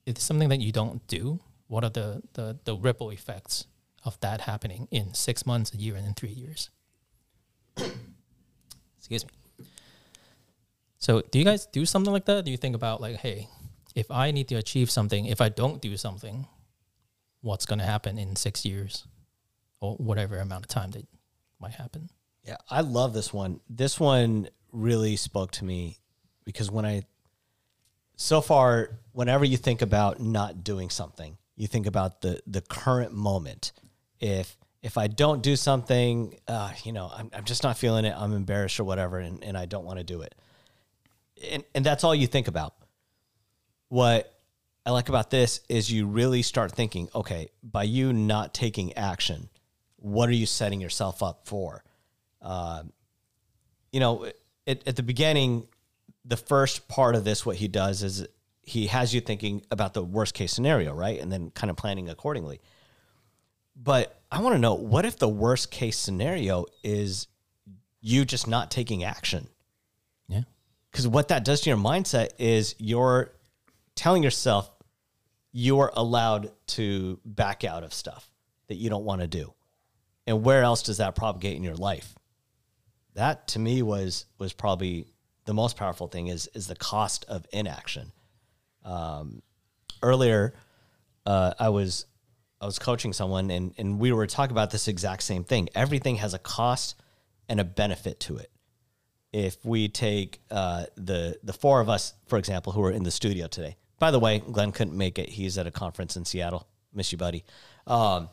it's 0.06 0.24
something 0.24 0.50
that 0.50 0.60
you 0.60 0.72
don't 0.72 1.06
do. 1.08 1.40
What 1.68 1.84
are 1.84 1.90
the, 1.90 2.22
the, 2.34 2.60
the 2.66 2.76
ripple 2.76 3.10
effects 3.10 3.66
of 4.06 4.20
that 4.22 4.42
happening 4.42 4.88
in 4.92 5.14
six 5.14 5.46
months, 5.46 5.74
a 5.74 5.78
year, 5.78 5.96
and 5.96 6.06
in 6.06 6.14
three 6.14 6.30
years? 6.30 6.70
Excuse 8.98 9.26
me. 9.26 9.66
So, 10.98 11.22
do 11.32 11.40
you 11.40 11.46
guys 11.46 11.66
do 11.66 11.86
something 11.86 12.14
like 12.14 12.26
that? 12.26 12.46
Do 12.46 12.52
you 12.52 12.58
think 12.58 12.76
about 12.76 13.02
like, 13.02 13.18
hey, 13.18 13.50
if 13.96 14.10
I 14.10 14.32
need 14.32 14.48
to 14.50 14.56
achieve 14.56 14.90
something, 14.90 15.26
if 15.26 15.42
I 15.42 15.50
don't 15.50 15.82
do 15.82 15.98
something, 15.98 16.48
what's 17.42 17.66
going 17.66 17.80
to 17.80 17.86
happen 17.86 18.18
in 18.18 18.36
six 18.36 18.66
years, 18.66 19.06
or 19.82 19.96
whatever 19.96 20.38
amount 20.38 20.64
of 20.64 20.70
time 20.70 20.92
that 20.92 21.06
might 21.60 21.74
happen? 21.74 22.10
Yeah, 22.44 22.58
I 22.70 22.82
love 22.82 23.14
this 23.14 23.34
one. 23.34 23.60
This 23.70 24.00
one 24.00 24.50
really 24.72 25.16
spoke 25.16 25.52
to 25.52 25.66
me 25.66 25.98
because 26.46 26.72
when 26.72 26.86
I, 26.86 27.04
so 28.16 28.42
far, 28.42 29.00
whenever 29.12 29.46
you 29.46 29.58
think 29.58 29.82
about 29.82 30.20
not 30.20 30.64
doing 30.64 30.90
something, 30.90 31.38
you 31.56 31.68
think 31.68 31.86
about 31.86 32.22
the 32.22 32.42
the 32.48 32.62
current 32.62 33.14
moment. 33.14 33.74
If 34.24 34.58
if 34.82 34.98
I 34.98 35.08
don't 35.08 35.44
do 35.44 35.58
something, 35.58 36.38
uh, 36.48 36.72
you 36.84 36.94
know, 36.94 37.12
I'm, 37.14 37.30
I'm 37.34 37.44
just 37.44 37.62
not 37.62 37.78
feeling 37.78 38.06
it. 38.06 38.14
I'm 38.18 38.34
embarrassed 38.34 38.80
or 38.80 38.86
whatever, 38.86 39.20
and, 39.20 39.44
and 39.44 39.58
I 39.58 39.66
don't 39.66 39.84
want 39.84 39.98
to 39.98 40.04
do 40.06 40.22
it. 40.22 40.34
And 41.52 41.66
and 41.76 41.86
that's 41.86 42.06
all 42.06 42.16
you 42.16 42.26
think 42.26 42.48
about. 42.48 42.74
What 43.90 44.34
I 44.86 44.92
like 44.92 45.10
about 45.10 45.30
this 45.30 45.60
is 45.68 45.92
you 45.92 46.08
really 46.08 46.42
start 46.42 46.72
thinking, 46.72 47.10
okay, 47.14 47.50
by 47.62 47.84
you 47.84 48.14
not 48.14 48.54
taking 48.54 48.94
action, 48.94 49.50
what 49.98 50.30
are 50.30 50.34
you 50.34 50.46
setting 50.46 50.80
yourself 50.80 51.22
up 51.22 51.46
for? 51.46 51.84
you 53.92 54.00
know, 54.00 54.26
at, 54.68 54.88
at 54.88 54.96
the 54.98 55.04
beginning, 55.04 55.68
the 56.26 56.36
first 56.38 56.88
part 56.88 57.16
of 57.16 57.24
this, 57.24 57.46
what 57.46 57.58
he 57.58 57.68
does 57.68 58.04
is 58.04 58.26
he 58.62 58.88
has 58.88 59.14
you 59.14 59.22
thinking 59.22 59.64
about 59.70 59.94
the 59.94 60.04
worst 60.04 60.34
case 60.34 60.52
scenario, 60.52 60.94
right? 60.94 61.20
And 61.20 61.32
then 61.32 61.52
kind 61.52 61.70
of 61.70 61.78
planning 61.78 62.10
accordingly. 62.10 62.60
But 63.76 64.22
I 64.32 64.42
want 64.42 64.56
to 64.56 64.60
know 64.60 64.76
what 64.76 65.06
if 65.06 65.18
the 65.18 65.30
worst 65.30 65.72
case 65.72 65.98
scenario 65.98 66.66
is 66.84 67.28
you 68.02 68.26
just 68.26 68.48
not 68.48 68.72
taking 68.72 69.04
action? 69.04 69.48
Yeah. 70.28 70.44
Because 70.92 71.08
what 71.08 71.30
that 71.30 71.44
does 71.44 71.62
to 71.62 71.70
your 71.70 71.78
mindset 71.78 72.30
is 72.38 72.76
you're 72.78 73.34
telling 73.96 74.24
yourself 74.24 74.70
you're 75.52 75.92
allowed 75.96 76.52
to 76.66 77.20
back 77.26 77.64
out 77.64 77.84
of 77.84 77.94
stuff 77.94 78.30
that 78.68 78.76
you 78.76 78.90
don't 78.90 79.06
want 79.06 79.22
to 79.22 79.28
do. 79.28 79.54
And 80.26 80.44
where 80.44 80.64
else 80.64 80.84
does 80.84 80.98
that 80.98 81.16
propagate 81.16 81.56
in 81.56 81.64
your 81.64 81.76
life? 81.76 82.16
That 83.14 83.48
to 83.50 83.60
me 83.60 83.82
was 83.82 84.26
was 84.40 84.54
probably 84.54 85.06
the 85.46 85.54
most 85.54 85.78
powerful 85.78 86.08
thing 86.08 86.28
is 86.28 86.50
is 86.54 86.68
the 86.68 86.76
cost 86.76 87.26
of 87.28 87.46
inaction. 87.52 88.12
Um, 88.84 89.42
earlier, 90.02 90.54
uh, 91.26 91.54
I 91.60 91.70
was 91.70 92.06
I 92.64 92.66
was 92.66 92.80
coaching 92.80 93.12
someone 93.12 93.52
and 93.52 93.74
and 93.78 94.00
we 94.00 94.14
were 94.14 94.26
talking 94.26 94.54
about 94.54 94.72
this 94.72 94.88
exact 94.88 95.24
same 95.24 95.44
thing. 95.44 95.68
Everything 95.76 96.16
has 96.16 96.34
a 96.34 96.40
cost 96.40 96.96
and 97.50 97.60
a 97.60 97.66
benefit 97.66 98.22
to 98.22 98.38
it. 98.38 98.50
if 99.34 99.66
we 99.66 99.90
take 99.90 100.40
uh, 100.52 100.86
the 100.96 101.38
the 101.44 101.54
four 101.54 101.82
of 101.82 101.90
us, 101.90 102.14
for 102.28 102.38
example, 102.38 102.72
who 102.72 102.84
are 102.84 102.92
in 102.92 103.04
the 103.04 103.12
studio 103.12 103.48
today. 103.48 103.76
By 104.00 104.12
the 104.12 104.20
way, 104.20 104.40
Glenn 104.40 104.72
couldn't 104.72 104.98
make 104.98 105.20
it; 105.20 105.30
he's 105.30 105.58
at 105.58 105.68
a 105.68 105.72
conference 105.72 106.16
in 106.16 106.24
Seattle. 106.24 106.68
Miss 106.94 107.12
you, 107.12 107.18
buddy. 107.18 107.44
Um, 107.88 108.30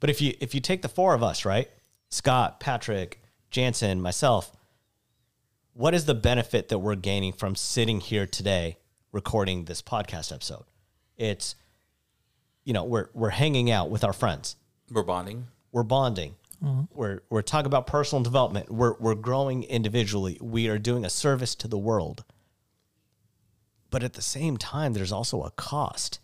but 0.00 0.10
if 0.10 0.20
you 0.20 0.34
if 0.40 0.54
you 0.54 0.60
take 0.60 0.82
the 0.82 0.88
four 0.88 1.14
of 1.14 1.22
us, 1.22 1.44
right, 1.44 1.70
Scott, 2.10 2.60
Patrick, 2.60 3.22
Jansen, 3.50 4.02
myself, 4.02 4.52
what 5.72 5.94
is 5.94 6.04
the 6.04 6.14
benefit 6.14 6.68
that 6.68 6.80
we're 6.80 6.96
gaining 6.96 7.32
from 7.32 7.54
sitting 7.54 8.00
here 8.00 8.26
today 8.26 8.76
recording 9.12 9.64
this 9.64 9.80
podcast 9.80 10.32
episode? 10.32 10.64
It's 11.16 11.54
you 12.70 12.74
know 12.74 12.84
we're 12.84 13.08
we're 13.14 13.30
hanging 13.30 13.68
out 13.68 13.90
with 13.90 14.04
our 14.04 14.12
friends 14.12 14.54
We're 14.92 15.02
bonding. 15.02 15.48
we're 15.72 15.82
bonding. 15.82 16.36
Mm-hmm. 16.62 16.82
We're 16.94 17.22
we're 17.28 17.42
talking 17.42 17.66
about 17.66 17.88
personal 17.88 18.22
development. 18.22 18.70
We're 18.70 18.94
we're 19.00 19.16
growing 19.16 19.64
individually. 19.64 20.38
We 20.40 20.68
are 20.68 20.78
doing 20.78 21.04
a 21.04 21.10
service 21.10 21.56
to 21.56 21.66
the 21.66 21.76
world. 21.76 22.22
But 23.90 24.04
at 24.04 24.12
the 24.12 24.22
same 24.22 24.56
time, 24.56 24.92
there's 24.92 25.10
also 25.10 25.42
a 25.42 25.50
cost. 25.50 26.20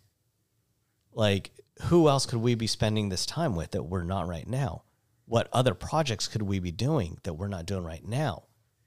Like, 1.12 1.50
who 1.88 2.08
else 2.08 2.26
could 2.26 2.38
we 2.38 2.54
be 2.54 2.68
spending 2.68 3.08
this 3.08 3.26
time 3.26 3.56
with 3.56 3.72
that 3.72 3.82
we're 3.82 4.04
not 4.04 4.28
right 4.28 4.46
now? 4.46 4.84
What 5.24 5.48
other 5.52 5.74
projects 5.74 6.28
could 6.28 6.42
we 6.42 6.60
be 6.60 6.70
doing 6.70 7.18
that 7.24 7.34
we're 7.34 7.48
not 7.48 7.66
doing 7.66 7.82
right 7.82 8.06
now? 8.06 8.44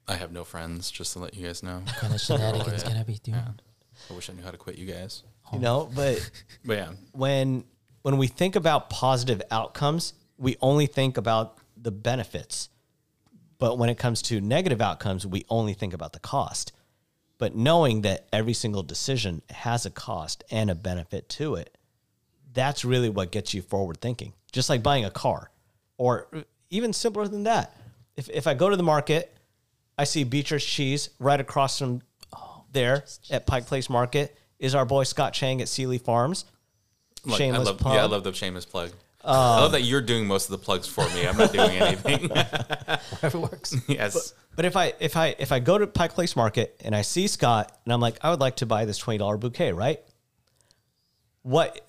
I 0.07 0.15
have 0.15 0.31
no 0.31 0.45
friends, 0.45 0.89
just 0.89 1.11
to 1.11 1.19
let 1.19 1.33
you 1.33 1.45
guys 1.45 1.61
know. 1.61 1.83
kind 1.97 2.13
of 2.13 2.21
shenanigans 2.25 2.83
can 2.83 2.95
I 2.95 3.03
be 3.03 3.19
doing? 3.21 3.59
I 4.09 4.13
wish 4.13 4.29
I 4.29 4.33
knew 4.33 4.43
how 4.43 4.51
to 4.51 4.57
quit 4.57 4.77
you 4.77 4.85
guys. 4.85 5.23
You 5.53 5.59
know, 5.59 5.89
but 5.95 6.29
But 6.65 6.77
yeah, 6.77 6.91
when 7.11 7.63
when 8.01 8.17
we 8.17 8.27
think 8.27 8.55
about 8.55 8.89
positive 8.89 9.41
outcomes, 9.51 10.13
we 10.37 10.55
only 10.61 10.87
think 10.87 11.17
about 11.17 11.57
the 11.77 11.91
benefits. 11.91 12.69
But 13.57 13.77
when 13.77 13.89
it 13.89 13.97
comes 13.97 14.21
to 14.23 14.39
negative 14.39 14.81
outcomes, 14.81 15.27
we 15.27 15.45
only 15.49 15.73
think 15.73 15.93
about 15.93 16.13
the 16.13 16.19
cost. 16.19 16.71
But 17.37 17.55
knowing 17.55 18.01
that 18.01 18.27
every 18.31 18.53
single 18.53 18.83
decision 18.83 19.41
has 19.49 19.85
a 19.85 19.89
cost 19.89 20.43
and 20.49 20.69
a 20.69 20.75
benefit 20.75 21.29
to 21.29 21.55
it, 21.55 21.77
that's 22.53 22.85
really 22.85 23.09
what 23.09 23.31
gets 23.31 23.53
you 23.53 23.61
forward 23.61 23.99
thinking. 24.01 24.33
Just 24.51 24.69
like 24.69 24.81
buying 24.81 25.05
a 25.05 25.11
car, 25.11 25.51
or 25.97 26.27
even 26.69 26.93
simpler 26.93 27.27
than 27.27 27.43
that. 27.43 27.75
If, 28.15 28.29
if 28.29 28.47
I 28.47 28.53
go 28.53 28.69
to 28.69 28.75
the 28.75 28.83
market, 28.83 29.35
I 29.97 30.05
see 30.05 30.23
Beecher's 30.23 30.65
cheese 30.65 31.09
right 31.19 31.39
across 31.39 31.79
from 31.79 32.01
oh, 32.35 32.63
there 32.71 33.03
at 33.29 33.45
Pike 33.45 33.67
Place 33.67 33.89
Market 33.89 34.37
is 34.59 34.75
our 34.75 34.85
boy 34.85 35.03
Scott 35.03 35.33
Chang 35.33 35.61
at 35.61 35.69
Sealy 35.69 35.97
Farms. 35.97 36.45
Like, 37.25 37.37
Shameless 37.37 37.67
I 37.67 37.71
love, 37.71 37.79
plug. 37.79 37.95
Yeah, 37.95 38.03
I 38.03 38.05
love 38.05 38.23
the 38.23 38.33
shameless 38.33 38.65
plug. 38.65 38.91
I 39.23 39.59
love 39.59 39.73
that 39.73 39.81
you're 39.81 40.01
doing 40.01 40.25
most 40.25 40.45
of 40.45 40.51
the 40.51 40.57
plugs 40.57 40.87
for 40.87 41.07
me. 41.09 41.27
I'm 41.27 41.37
not 41.37 41.51
doing 41.51 41.71
anything. 41.71 42.29
Whatever 43.09 43.39
works. 43.39 43.75
yes. 43.87 44.33
But 44.55 44.65
if 44.65 44.77
I 44.77 44.93
if 44.99 45.17
I 45.17 45.35
if 45.37 45.51
I 45.51 45.59
go 45.59 45.77
to 45.77 45.87
Pike 45.87 46.13
Place 46.13 46.35
Market 46.35 46.79
and 46.83 46.95
I 46.95 47.01
see 47.01 47.27
Scott 47.27 47.77
and 47.83 47.93
I'm 47.93 47.99
like, 47.99 48.17
I 48.21 48.29
would 48.29 48.39
like 48.39 48.57
to 48.57 48.65
buy 48.65 48.85
this 48.85 48.97
twenty 48.97 49.17
dollar 49.17 49.37
bouquet, 49.37 49.73
right? 49.73 49.99
What 51.41 51.85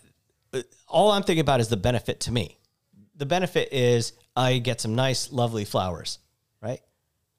uh, 0.53 0.63
all 0.89 1.13
I'm 1.13 1.23
thinking 1.23 1.41
about 1.41 1.61
is 1.61 1.69
the 1.69 1.77
benefit 1.77 2.21
to 2.21 2.33
me. 2.33 2.59
The 3.15 3.27
benefit 3.27 3.73
is 3.73 4.13
I 4.35 4.59
get 4.59 4.81
some 4.81 4.95
nice, 4.95 5.31
lovely 5.31 5.65
flowers, 5.65 6.19
right? 6.61 6.81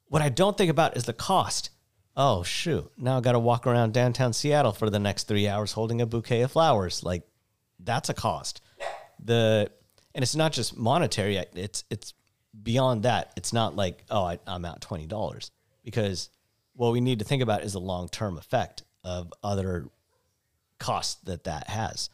What 0.06 0.22
I 0.22 0.28
don't 0.28 0.56
think 0.56 0.70
about 0.70 0.96
is 0.96 1.04
the 1.04 1.12
cost. 1.12 1.70
Oh 2.16 2.42
shoot! 2.42 2.90
Now 2.98 3.18
I 3.18 3.20
got 3.20 3.32
to 3.32 3.38
walk 3.38 3.66
around 3.66 3.94
downtown 3.94 4.32
Seattle 4.32 4.72
for 4.72 4.90
the 4.90 4.98
next 4.98 5.28
three 5.28 5.48
hours 5.48 5.72
holding 5.72 6.00
a 6.00 6.06
bouquet 6.06 6.42
of 6.42 6.52
flowers. 6.52 7.02
Like 7.02 7.22
that's 7.78 8.08
a 8.08 8.14
cost. 8.14 8.60
The 9.24 9.70
and 10.14 10.22
it's 10.22 10.36
not 10.36 10.52
just 10.52 10.76
monetary. 10.76 11.36
It's 11.36 11.84
it's 11.90 12.12
beyond 12.62 13.04
that. 13.04 13.32
It's 13.36 13.52
not 13.52 13.76
like 13.76 14.04
oh 14.10 14.24
I, 14.24 14.38
I'm 14.46 14.64
out 14.64 14.82
twenty 14.82 15.06
dollars 15.06 15.50
because 15.84 16.28
what 16.74 16.92
we 16.92 17.00
need 17.00 17.20
to 17.20 17.24
think 17.24 17.42
about 17.42 17.62
is 17.62 17.72
the 17.72 17.80
long 17.80 18.08
term 18.08 18.36
effect 18.36 18.82
of 19.04 19.32
other 19.42 19.86
costs 20.78 21.20
that 21.24 21.44
that 21.44 21.68
has. 21.68 22.10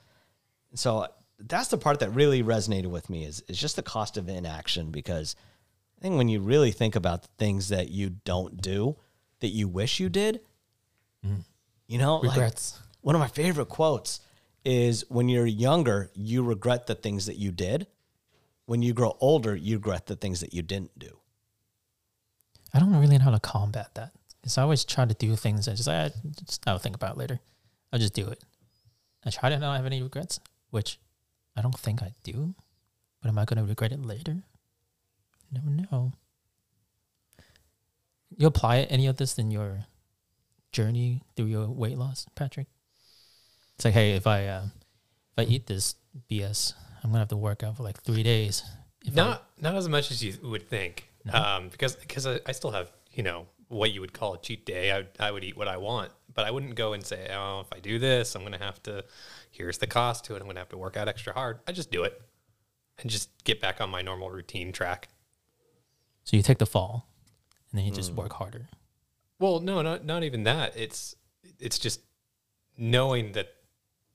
So 0.75 1.07
that's 1.41 1.69
the 1.69 1.79
part 1.79 2.01
that 2.01 2.11
really 2.11 2.43
resonated 2.43 2.87
with 2.87 3.11
me 3.11 3.25
is 3.25 3.43
is 3.49 3.59
just 3.59 3.75
the 3.75 3.83
cost 3.83 4.17
of 4.17 4.29
inaction 4.29 4.93
because 4.93 5.35
I 5.99 6.03
think 6.03 6.17
when 6.17 6.29
you 6.29 6.39
really 6.41 6.71
think 6.71 6.95
about 6.95 7.23
the 7.23 7.29
things 7.39 7.71
that 7.71 7.89
you 7.89 8.11
don't 8.11 8.61
do 8.61 8.97
that 9.41 9.49
you 9.49 9.69
wish 9.69 10.01
you 10.01 10.09
did, 10.09 10.41
mm. 11.25 11.43
you 11.87 11.99
know, 11.99 12.17
like- 12.17 12.33
Regrets. 12.33 12.81
one 13.01 13.15
of 13.15 13.21
my 13.21 13.29
favorite 13.29 13.69
quotes 13.69 14.21
is 14.65 15.05
when 15.09 15.29
you're 15.29 15.47
younger, 15.47 16.11
you 16.15 16.43
regret 16.43 16.87
the 16.87 16.95
things 16.95 17.27
that 17.27 17.37
you 17.37 17.53
did. 17.53 17.87
When 18.67 18.83
you 18.83 18.93
grow 18.93 19.17
older, 19.21 19.57
you 19.57 19.77
regret 19.77 20.07
the 20.07 20.17
things 20.17 20.41
that 20.41 20.53
you 20.53 20.61
didn't 20.63 20.99
do. 20.99 21.19
I 22.75 22.81
don't 22.81 22.95
really 22.95 23.17
know 23.17 23.25
how 23.25 23.31
to 23.31 23.41
combat 23.41 23.95
that. 23.95 24.13
Because 24.41 24.59
I 24.59 24.63
always 24.63 24.85
try 24.85 25.07
to 25.07 25.15
do 25.15 25.37
things 25.37 25.69
and 25.69 25.77
just, 25.77 25.89
I 25.89 26.11
just 26.45 26.67
I'll 26.67 26.79
think 26.79 26.95
about 26.95 27.17
later. 27.17 27.41
I'll 27.93 27.99
just 27.99 28.13
do 28.15 28.29
it. 28.29 28.43
I 29.25 29.31
try 29.31 29.49
to 29.49 29.59
not 29.59 29.77
have 29.77 29.87
any 29.87 30.03
regrets, 30.03 30.39
which 30.71 30.99
I 31.57 31.63
don't 31.63 31.79
think 31.79 32.03
I 32.03 32.13
do. 32.23 32.55
But 33.21 33.29
am 33.29 33.39
I 33.39 33.45
going 33.47 33.59
to 33.59 33.69
regret 33.69 33.93
it 33.93 34.05
later? 34.05 34.43
Never 35.51 35.71
know. 35.71 36.13
You 38.37 38.47
apply 38.47 38.81
any 38.83 39.07
of 39.07 39.17
this 39.17 39.39
in 39.39 39.51
your 39.51 39.87
journey 40.73 41.23
through 41.37 41.47
your 41.47 41.67
weight 41.69 41.97
loss, 41.99 42.27
Patrick? 42.35 42.67
It's 43.77 43.85
like, 43.85 43.95
hey, 43.95 44.13
if 44.17 44.27
I 44.27 44.47
uh, 44.47 44.65
if 45.37 45.39
I 45.39 45.43
eat 45.51 45.67
this 45.67 45.95
BS, 46.31 46.75
I'm 47.03 47.11
gonna 47.11 47.21
have 47.21 47.29
to 47.29 47.37
work 47.37 47.63
out 47.63 47.77
for 47.77 47.83
like 47.85 48.03
three 48.03 48.23
days. 48.23 48.63
If 49.05 49.13
I- 49.13 49.17
Not 49.17 49.45
not 49.61 49.75
as 49.77 49.89
much 49.89 50.11
as 50.11 50.23
you 50.23 50.35
would 50.43 50.69
think, 50.69 51.09
um, 51.33 51.69
because 51.69 51.97
because 51.97 52.27
I, 52.27 52.41
I 52.47 52.53
still 52.53 52.71
have 52.73 52.91
you 53.13 53.23
know 53.23 53.47
what 53.69 53.93
you 53.93 54.01
would 54.01 54.13
call 54.13 54.35
a 54.35 54.41
cheat 54.41 54.65
day. 54.67 54.91
I 54.91 54.99
would, 54.99 55.09
I 55.21 55.31
would 55.31 55.45
eat 55.45 55.57
what 55.57 55.69
I 55.69 55.77
want, 55.77 56.11
but 56.35 56.45
I 56.47 56.51
wouldn't 56.51 56.75
go 56.75 56.93
and 56.95 57.05
say, 57.05 57.29
oh, 57.33 57.61
if 57.61 57.67
I 57.73 57.81
do 57.81 57.99
this, 57.99 58.35
I'm 58.35 58.43
gonna 58.43 58.59
have 58.59 58.83
to. 58.85 59.05
Here's 59.51 59.79
the 59.79 59.87
cost 59.87 60.25
to 60.27 60.35
it. 60.35 60.41
I'm 60.41 60.47
gonna 60.49 60.61
have 60.61 60.69
to 60.71 60.79
work 60.79 60.97
out 60.97 61.09
extra 61.09 61.33
hard. 61.33 61.61
I 61.67 61.73
just 61.73 61.91
do 61.91 62.03
it, 62.05 62.21
and 62.99 63.11
just 63.11 63.31
get 63.45 63.61
back 63.61 63.81
on 63.81 63.91
my 63.91 64.03
normal 64.03 64.31
routine 64.31 64.73
track. 64.73 65.09
so 66.25 66.37
you 66.37 66.43
take 66.43 66.59
the 66.59 66.67
fall, 66.67 67.07
and 67.71 67.79
then 67.79 67.85
you 67.85 67.93
just 67.93 68.13
work 68.13 68.33
harder. 68.33 68.69
Well, 69.39 69.61
no, 69.61 69.83
not 69.83 70.05
not 70.05 70.25
even 70.25 70.45
that. 70.45 70.77
It's 70.77 71.15
it's 71.59 71.79
just 71.79 72.01
knowing 72.77 73.33
that 73.33 73.55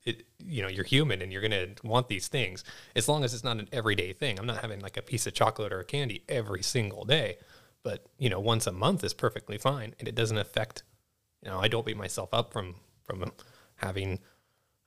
it 0.04 0.26
you 0.38 0.62
know 0.62 0.68
you're 0.68 0.84
human 0.84 1.22
and 1.22 1.32
you're 1.32 1.42
gonna 1.42 1.68
want 1.82 2.08
these 2.08 2.28
things 2.28 2.64
as 2.94 3.08
long 3.08 3.24
as 3.24 3.32
it's 3.32 3.44
not 3.44 3.58
an 3.58 3.68
everyday 3.72 4.12
thing. 4.12 4.38
I'm 4.38 4.46
not 4.46 4.60
having 4.60 4.80
like 4.80 4.96
a 4.96 5.02
piece 5.02 5.26
of 5.26 5.34
chocolate 5.34 5.72
or 5.72 5.80
a 5.80 5.84
candy 5.84 6.24
every 6.28 6.62
single 6.62 7.04
day, 7.04 7.38
but 7.82 8.04
you 8.18 8.28
know 8.28 8.40
once 8.40 8.66
a 8.66 8.72
month 8.72 9.02
is 9.04 9.14
perfectly 9.14 9.58
fine, 9.58 9.94
and 9.98 10.08
it 10.08 10.14
doesn't 10.14 10.38
affect. 10.38 10.82
You 11.42 11.50
know, 11.50 11.60
I 11.60 11.68
don't 11.68 11.84
beat 11.84 11.96
myself 11.96 12.32
up 12.32 12.52
from 12.52 12.76
from 13.04 13.32
having 13.76 14.20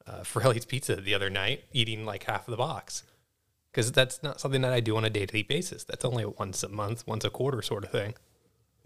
uh, 0.08 0.23
pizza 0.67 0.95
the 0.95 1.13
other 1.13 1.30
night, 1.30 1.65
eating 1.71 2.06
like 2.06 2.23
half 2.23 2.47
of 2.47 2.51
the 2.51 2.58
box. 2.58 3.03
Because 3.71 3.91
that's 3.91 4.23
not 4.23 4.39
something 4.39 4.62
that 4.62 4.73
I 4.73 4.80
do 4.80 4.97
on 4.97 5.06
a 5.06 5.10
day 5.10 5.25
to 5.25 5.34
day 5.34 5.43
basis. 5.43 5.84
That's 5.84 6.03
only 6.03 6.25
once 6.25 6.63
a 6.63 6.69
month, 6.69 7.06
once 7.06 7.23
a 7.23 7.30
quarter 7.30 7.62
sort 7.62 7.84
of 7.84 7.91
thing. 7.91 8.15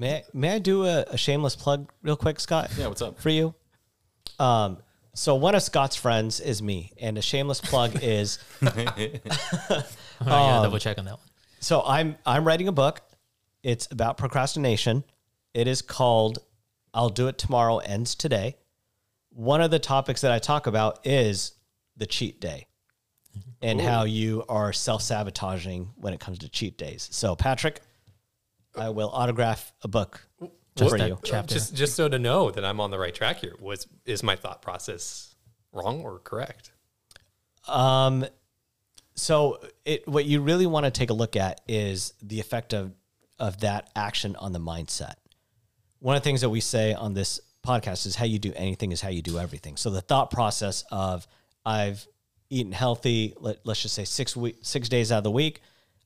May 0.01 0.15
I, 0.15 0.23
may 0.33 0.55
I 0.55 0.57
do 0.57 0.85
a, 0.85 1.05
a 1.11 1.15
shameless 1.15 1.55
plug 1.55 1.91
real 2.01 2.15
quick, 2.15 2.39
Scott? 2.39 2.71
Yeah, 2.75 2.87
what's 2.87 3.03
up? 3.03 3.19
For 3.19 3.29
you? 3.29 3.53
Um, 4.39 4.79
so 5.13 5.35
one 5.35 5.53
of 5.53 5.61
Scott's 5.61 5.95
friends 5.95 6.39
is 6.39 6.59
me, 6.59 6.91
and 6.99 7.19
a 7.19 7.21
shameless 7.21 7.61
plug 7.61 7.91
is 8.01 8.39
I 8.63 9.03
gotta 10.25 10.63
double 10.63 10.79
check 10.79 10.97
on 10.97 11.05
that 11.05 11.19
one. 11.19 11.27
so 11.59 11.83
I'm 11.85 12.17
I'm 12.25 12.45
writing 12.47 12.67
a 12.67 12.71
book. 12.71 13.01
It's 13.61 13.87
about 13.91 14.17
procrastination. 14.17 15.03
It 15.53 15.67
is 15.67 15.83
called 15.83 16.39
I'll 16.95 17.09
Do 17.09 17.27
It 17.27 17.37
Tomorrow 17.37 17.77
Ends 17.77 18.15
Today. 18.15 18.57
One 19.29 19.61
of 19.61 19.69
the 19.69 19.77
topics 19.77 20.21
that 20.21 20.31
I 20.31 20.39
talk 20.39 20.65
about 20.65 21.05
is 21.05 21.51
the 21.95 22.07
cheat 22.07 22.41
day 22.41 22.65
and 23.61 23.79
how 23.79 24.05
you 24.05 24.45
are 24.49 24.73
self-sabotaging 24.73 25.91
when 25.97 26.11
it 26.11 26.19
comes 26.19 26.39
to 26.39 26.49
cheat 26.49 26.75
days. 26.79 27.07
So 27.11 27.35
Patrick, 27.35 27.81
I 28.75 28.89
will 28.89 29.09
autograph 29.09 29.73
a 29.81 29.87
book 29.87 30.21
for 30.77 30.97
that 30.97 31.09
you. 31.09 31.19
chapter. 31.23 31.53
Just 31.53 31.75
just 31.75 31.95
so 31.95 32.07
to 32.07 32.19
know 32.19 32.51
that 32.51 32.63
I'm 32.63 32.79
on 32.79 32.91
the 32.91 32.99
right 32.99 33.13
track 33.13 33.39
here. 33.39 33.55
Was 33.59 33.87
is 34.05 34.23
my 34.23 34.35
thought 34.35 34.61
process 34.61 35.35
wrong 35.71 36.01
or 36.01 36.19
correct? 36.19 36.71
Um, 37.67 38.25
so 39.15 39.61
it 39.85 40.07
what 40.07 40.25
you 40.25 40.41
really 40.41 40.65
want 40.65 40.85
to 40.85 40.91
take 40.91 41.09
a 41.09 41.13
look 41.13 41.35
at 41.35 41.61
is 41.67 42.13
the 42.21 42.39
effect 42.39 42.73
of 42.73 42.93
of 43.39 43.59
that 43.61 43.89
action 43.95 44.35
on 44.35 44.53
the 44.53 44.59
mindset. 44.59 45.15
One 45.99 46.15
of 46.15 46.21
the 46.21 46.23
things 46.23 46.41
that 46.41 46.49
we 46.49 46.61
say 46.61 46.93
on 46.93 47.13
this 47.13 47.39
podcast 47.65 48.05
is 48.05 48.15
how 48.15 48.25
you 48.25 48.39
do 48.39 48.53
anything 48.55 48.91
is 48.91 49.01
how 49.01 49.09
you 49.09 49.21
do 49.21 49.37
everything. 49.37 49.77
So 49.77 49.89
the 49.89 50.01
thought 50.01 50.31
process 50.31 50.83
of 50.91 51.27
I've 51.65 52.07
eaten 52.49 52.71
healthy, 52.71 53.33
let, 53.39 53.59
let's 53.65 53.81
just 53.81 53.95
say 53.95 54.03
six 54.03 54.35
week, 54.35 54.57
six 54.61 54.89
days 54.89 55.11
out 55.11 55.19
of 55.19 55.23
the 55.23 55.31
week, 55.31 55.61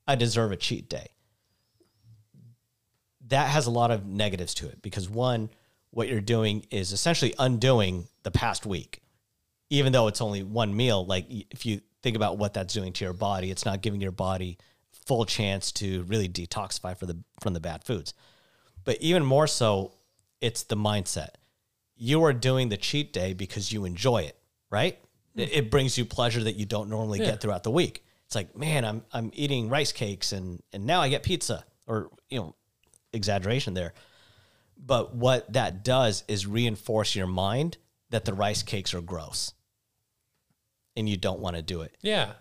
I 0.06 0.14
deserve 0.16 0.52
a 0.52 0.56
cheat 0.56 0.88
day. 0.88 1.08
That 3.28 3.48
has 3.48 3.66
a 3.66 3.70
lot 3.70 3.90
of 3.90 4.06
negatives 4.06 4.54
to 4.54 4.68
it 4.68 4.82
because 4.82 5.08
one, 5.08 5.50
what 5.90 6.08
you're 6.08 6.20
doing 6.20 6.66
is 6.70 6.92
essentially 6.92 7.34
undoing 7.38 8.06
the 8.22 8.30
past 8.30 8.66
week 8.66 9.00
even 9.70 9.92
though 9.92 10.06
it's 10.06 10.20
only 10.20 10.42
one 10.42 10.76
meal, 10.76 11.04
like 11.04 11.26
if 11.28 11.66
you 11.66 11.80
think 12.02 12.16
about 12.16 12.38
what 12.38 12.54
that's 12.54 12.72
doing 12.72 12.92
to 12.92 13.04
your 13.04 13.12
body, 13.12 13.50
it's 13.50 13.64
not 13.64 13.82
giving 13.82 14.00
your 14.00 14.12
body 14.12 14.58
full 15.06 15.24
chance 15.24 15.72
to 15.72 16.02
really 16.04 16.28
detoxify 16.28 16.96
for 16.96 17.06
the 17.06 17.16
from 17.40 17.52
the 17.52 17.60
bad 17.60 17.82
foods. 17.84 18.14
But 18.84 18.98
even 19.00 19.24
more 19.24 19.46
so, 19.46 19.92
it's 20.40 20.62
the 20.62 20.76
mindset. 20.76 21.30
You 21.96 22.22
are 22.24 22.32
doing 22.32 22.68
the 22.68 22.76
cheat 22.76 23.12
day 23.12 23.32
because 23.32 23.72
you 23.72 23.84
enjoy 23.84 24.18
it, 24.22 24.38
right? 24.70 24.98
Hmm. 25.34 25.40
It, 25.40 25.52
it 25.52 25.70
brings 25.70 25.98
you 25.98 26.04
pleasure 26.04 26.44
that 26.44 26.54
you 26.54 26.66
don't 26.66 26.88
normally 26.88 27.18
Yeah. 27.18 27.32
get 27.32 27.40
throughout 27.40 27.64
the 27.64 27.70
week. 27.72 28.04
It's 28.26 28.36
like, 28.36 28.56
man, 28.56 28.84
I'm 28.84 29.02
I'm 29.12 29.30
eating 29.34 29.68
rice 29.68 29.90
cakes 29.92 30.30
and 30.32 30.62
and 30.72 30.86
now 30.86 31.00
I 31.00 31.08
get 31.08 31.24
pizza 31.24 31.64
or 31.88 32.10
you 32.28 32.38
know, 32.38 32.54
exaggeration 33.16 33.74
there. 33.74 33.92
But 34.78 35.14
what 35.14 35.52
that 35.54 35.82
does 35.82 36.22
is 36.28 36.46
reinforce 36.46 37.16
your 37.16 37.26
mind 37.26 37.78
that 38.10 38.24
the 38.24 38.34
rice 38.34 38.62
cakes 38.62 38.94
are 38.94 39.00
gross. 39.00 39.52
And 40.96 41.08
you 41.08 41.16
don't 41.16 41.40
want 41.40 41.56
to 41.56 41.62
do 41.62 41.80
it. 41.82 41.96
Yeah. 42.02 42.32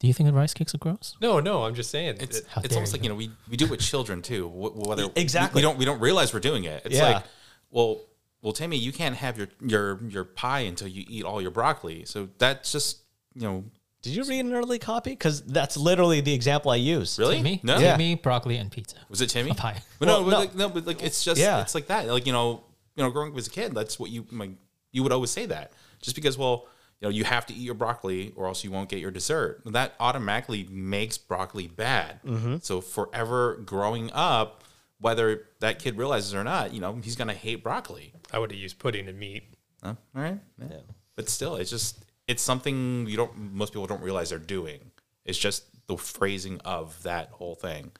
Do 0.00 0.06
you 0.06 0.12
think 0.12 0.26
the 0.28 0.32
rice 0.34 0.52
cakes 0.52 0.74
are 0.74 0.78
gross? 0.78 1.16
No, 1.22 1.40
no, 1.40 1.64
I'm 1.64 1.74
just 1.74 1.90
saying. 1.90 2.16
It's 2.20 2.38
it- 2.38 2.46
it's 2.64 2.74
almost 2.74 2.92
you. 2.92 2.98
like 2.98 3.02
you 3.04 3.08
know 3.08 3.14
we, 3.14 3.30
we 3.48 3.56
do 3.56 3.64
it 3.64 3.70
with 3.70 3.80
children 3.80 4.20
too. 4.20 4.46
Whether 4.48 5.08
Exactly. 5.16 5.58
we, 5.58 5.62
don't 5.62 5.78
we 5.78 5.84
don't 5.86 6.00
realize 6.00 6.34
we're 6.34 6.40
doing 6.40 6.64
it. 6.64 6.82
It's 6.84 6.96
Yeah. 6.96 7.02
like 7.14 7.24
well 7.70 8.02
well 8.42 8.52
Timmy, 8.52 8.76
you 8.76 8.92
can't 8.92 9.16
have 9.16 9.38
your 9.38 9.48
your 9.62 10.00
your 10.06 10.24
pie 10.24 10.60
until 10.60 10.88
you 10.88 11.04
eat 11.08 11.24
all 11.24 11.40
your 11.40 11.50
broccoli. 11.50 12.04
So 12.04 12.28
that's 12.38 12.72
just 12.72 12.98
you 13.34 13.42
know 13.42 13.64
Did 14.06 14.16
you 14.16 14.24
read 14.24 14.44
an 14.44 14.54
early 14.54 14.78
copy? 14.78 15.10
Because 15.10 15.42
that's 15.42 15.76
literally 15.76 16.20
the 16.20 16.32
example 16.32 16.70
I 16.70 16.76
use. 16.76 17.18
really 17.18 17.42
Me? 17.42 17.60
no 17.62 17.78
Yeah. 17.78 17.96
Me, 17.96 18.14
broccoli, 18.14 18.56
and 18.56 18.70
pizza. 18.70 18.96
was 19.08 19.20
it 19.20 19.28
Timmy 19.30 19.50
A 19.50 19.54
pie. 19.54 19.82
But 19.98 20.08
Well, 20.08 20.20
no, 20.20 20.24
but 20.24 20.30
no. 20.30 20.38
Like, 20.38 20.54
no, 20.54 20.68
but 20.68 20.86
like 20.86 21.02
it's 21.02 21.24
just 21.24 21.40
Yeah. 21.40 21.60
it's 21.60 21.74
like 21.74 21.88
that. 21.88 22.06
Like 22.06 22.26
you 22.26 22.32
know 22.32 22.64
you 22.94 23.02
know 23.02 23.10
growing 23.10 23.32
up 23.32 23.38
as 23.38 23.46
a 23.46 23.50
kid, 23.50 23.74
that's 23.74 23.98
what 23.98 24.10
you 24.10 24.24
like 24.32 24.50
you 24.92 25.02
would 25.02 25.12
always 25.12 25.30
say 25.30 25.46
that 25.46 25.72
just 26.00 26.16
because 26.16 26.38
well 26.38 26.66
you 27.00 27.06
know 27.08 27.12
you 27.12 27.24
have 27.24 27.44
to 27.46 27.52
eat 27.54 27.60
your 27.60 27.74
broccoli 27.74 28.32
or 28.36 28.46
else 28.46 28.64
you 28.64 28.70
won't 28.70 28.88
get 28.88 29.00
your 29.00 29.10
dessert. 29.10 29.62
That 29.66 29.94
automatically 30.00 30.66
makes 30.70 31.18
broccoli 31.18 31.66
bad. 31.66 32.20
Mm-hmm. 32.24 32.56
So 32.62 32.80
forever 32.80 33.56
growing 33.64 34.10
up. 34.12 34.62
Whether 34.98 35.42
that 35.60 35.78
kid 35.78 35.98
realizes 35.98 36.32
it 36.32 36.38
or 36.38 36.42
not, 36.44 36.72
you 36.72 36.80
know, 36.80 36.98
he's 37.04 37.16
gonna 37.16 37.34
hate 37.34 37.62
broccoli. 37.62 38.14
I 38.32 38.38
would 38.38 38.50
have 38.50 38.58
used 38.58 38.78
pudding 38.78 39.08
and 39.08 39.18
meat. 39.18 39.44
Huh? 39.84 39.94
All 40.16 40.22
right. 40.22 40.38
Yeah. 40.58 40.78
But 41.16 41.28
still, 41.28 41.56
it's 41.56 41.68
just 41.68 42.02
it's 42.28 42.42
something 42.42 43.06
you 43.06 43.16
don't 43.16 43.36
most 43.36 43.72
people 43.72 43.86
don't 43.86 44.02
realize 44.02 44.30
they're 44.30 44.38
doing. 44.38 44.90
It's 45.24 45.38
just 45.38 45.64
the 45.86 45.96
phrasing 45.96 46.60
of 46.64 47.02
that 47.02 47.30
whole 47.30 47.54
thing. 47.54 47.92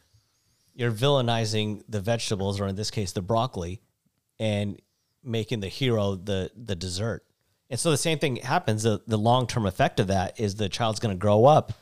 You're 0.74 0.92
villainizing 0.92 1.82
the 1.88 2.00
vegetables, 2.00 2.60
or 2.60 2.66
in 2.66 2.76
this 2.76 2.90
case, 2.90 3.12
the 3.12 3.22
broccoli, 3.22 3.80
and 4.38 4.80
making 5.22 5.60
the 5.60 5.68
hero 5.68 6.14
the 6.14 6.50
the 6.56 6.76
dessert. 6.76 7.24
And 7.68 7.80
so 7.80 7.90
the 7.90 7.96
same 7.96 8.18
thing 8.18 8.36
happens. 8.36 8.84
The, 8.84 9.00
the 9.06 9.18
long 9.18 9.46
term 9.46 9.66
effect 9.66 9.98
of 10.00 10.08
that 10.08 10.38
is 10.38 10.54
the 10.54 10.68
child's 10.68 11.00
going 11.00 11.14
to 11.14 11.18
grow 11.18 11.46
up 11.46 11.72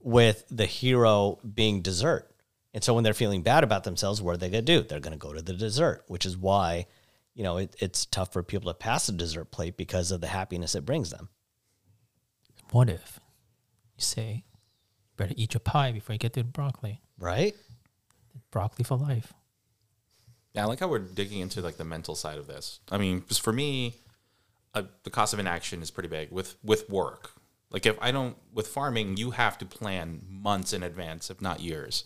with 0.00 0.44
the 0.50 0.66
hero 0.66 1.38
being 1.54 1.80
dessert. 1.80 2.30
And 2.74 2.82
so 2.82 2.92
when 2.92 3.04
they're 3.04 3.14
feeling 3.14 3.42
bad 3.42 3.64
about 3.64 3.84
themselves, 3.84 4.20
what 4.20 4.34
are 4.34 4.36
they 4.36 4.50
going 4.50 4.64
to 4.64 4.80
do? 4.80 4.86
They're 4.86 5.00
going 5.00 5.12
to 5.12 5.18
go 5.18 5.32
to 5.32 5.40
the 5.40 5.54
dessert, 5.54 6.04
which 6.08 6.26
is 6.26 6.36
why, 6.36 6.86
you 7.34 7.42
know, 7.42 7.56
it, 7.58 7.74
it's 7.78 8.04
tough 8.04 8.32
for 8.32 8.42
people 8.42 8.70
to 8.70 8.76
pass 8.76 9.08
a 9.08 9.12
dessert 9.12 9.50
plate 9.50 9.76
because 9.76 10.10
of 10.10 10.20
the 10.20 10.26
happiness 10.26 10.74
it 10.74 10.84
brings 10.84 11.10
them. 11.10 11.28
What 12.70 12.88
if 12.88 13.20
you 13.96 14.02
say, 14.02 14.44
better 15.16 15.34
eat 15.36 15.54
your 15.54 15.60
pie 15.60 15.92
before 15.92 16.14
you 16.14 16.18
get 16.18 16.32
to 16.34 16.42
the 16.42 16.48
broccoli? 16.48 17.00
Right? 17.18 17.54
Broccoli 18.50 18.84
for 18.84 18.96
life. 18.96 19.32
Yeah, 20.54 20.62
I 20.62 20.66
like 20.66 20.80
how 20.80 20.88
we're 20.88 21.00
digging 21.00 21.40
into 21.40 21.60
like 21.60 21.76
the 21.76 21.84
mental 21.84 22.14
side 22.14 22.38
of 22.38 22.46
this. 22.46 22.80
I 22.90 22.98
mean, 22.98 23.20
because 23.20 23.38
for 23.38 23.52
me, 23.52 23.94
uh, 24.74 24.84
the 25.02 25.10
cost 25.10 25.32
of 25.32 25.38
inaction 25.40 25.82
is 25.82 25.90
pretty 25.90 26.08
big 26.08 26.30
with 26.30 26.56
with 26.62 26.88
work. 26.88 27.32
Like 27.70 27.86
if 27.86 27.96
I 28.00 28.12
don't 28.12 28.36
with 28.52 28.68
farming, 28.68 29.16
you 29.16 29.32
have 29.32 29.58
to 29.58 29.66
plan 29.66 30.22
months 30.28 30.72
in 30.72 30.82
advance, 30.82 31.30
if 31.30 31.40
not 31.42 31.60
years. 31.60 32.04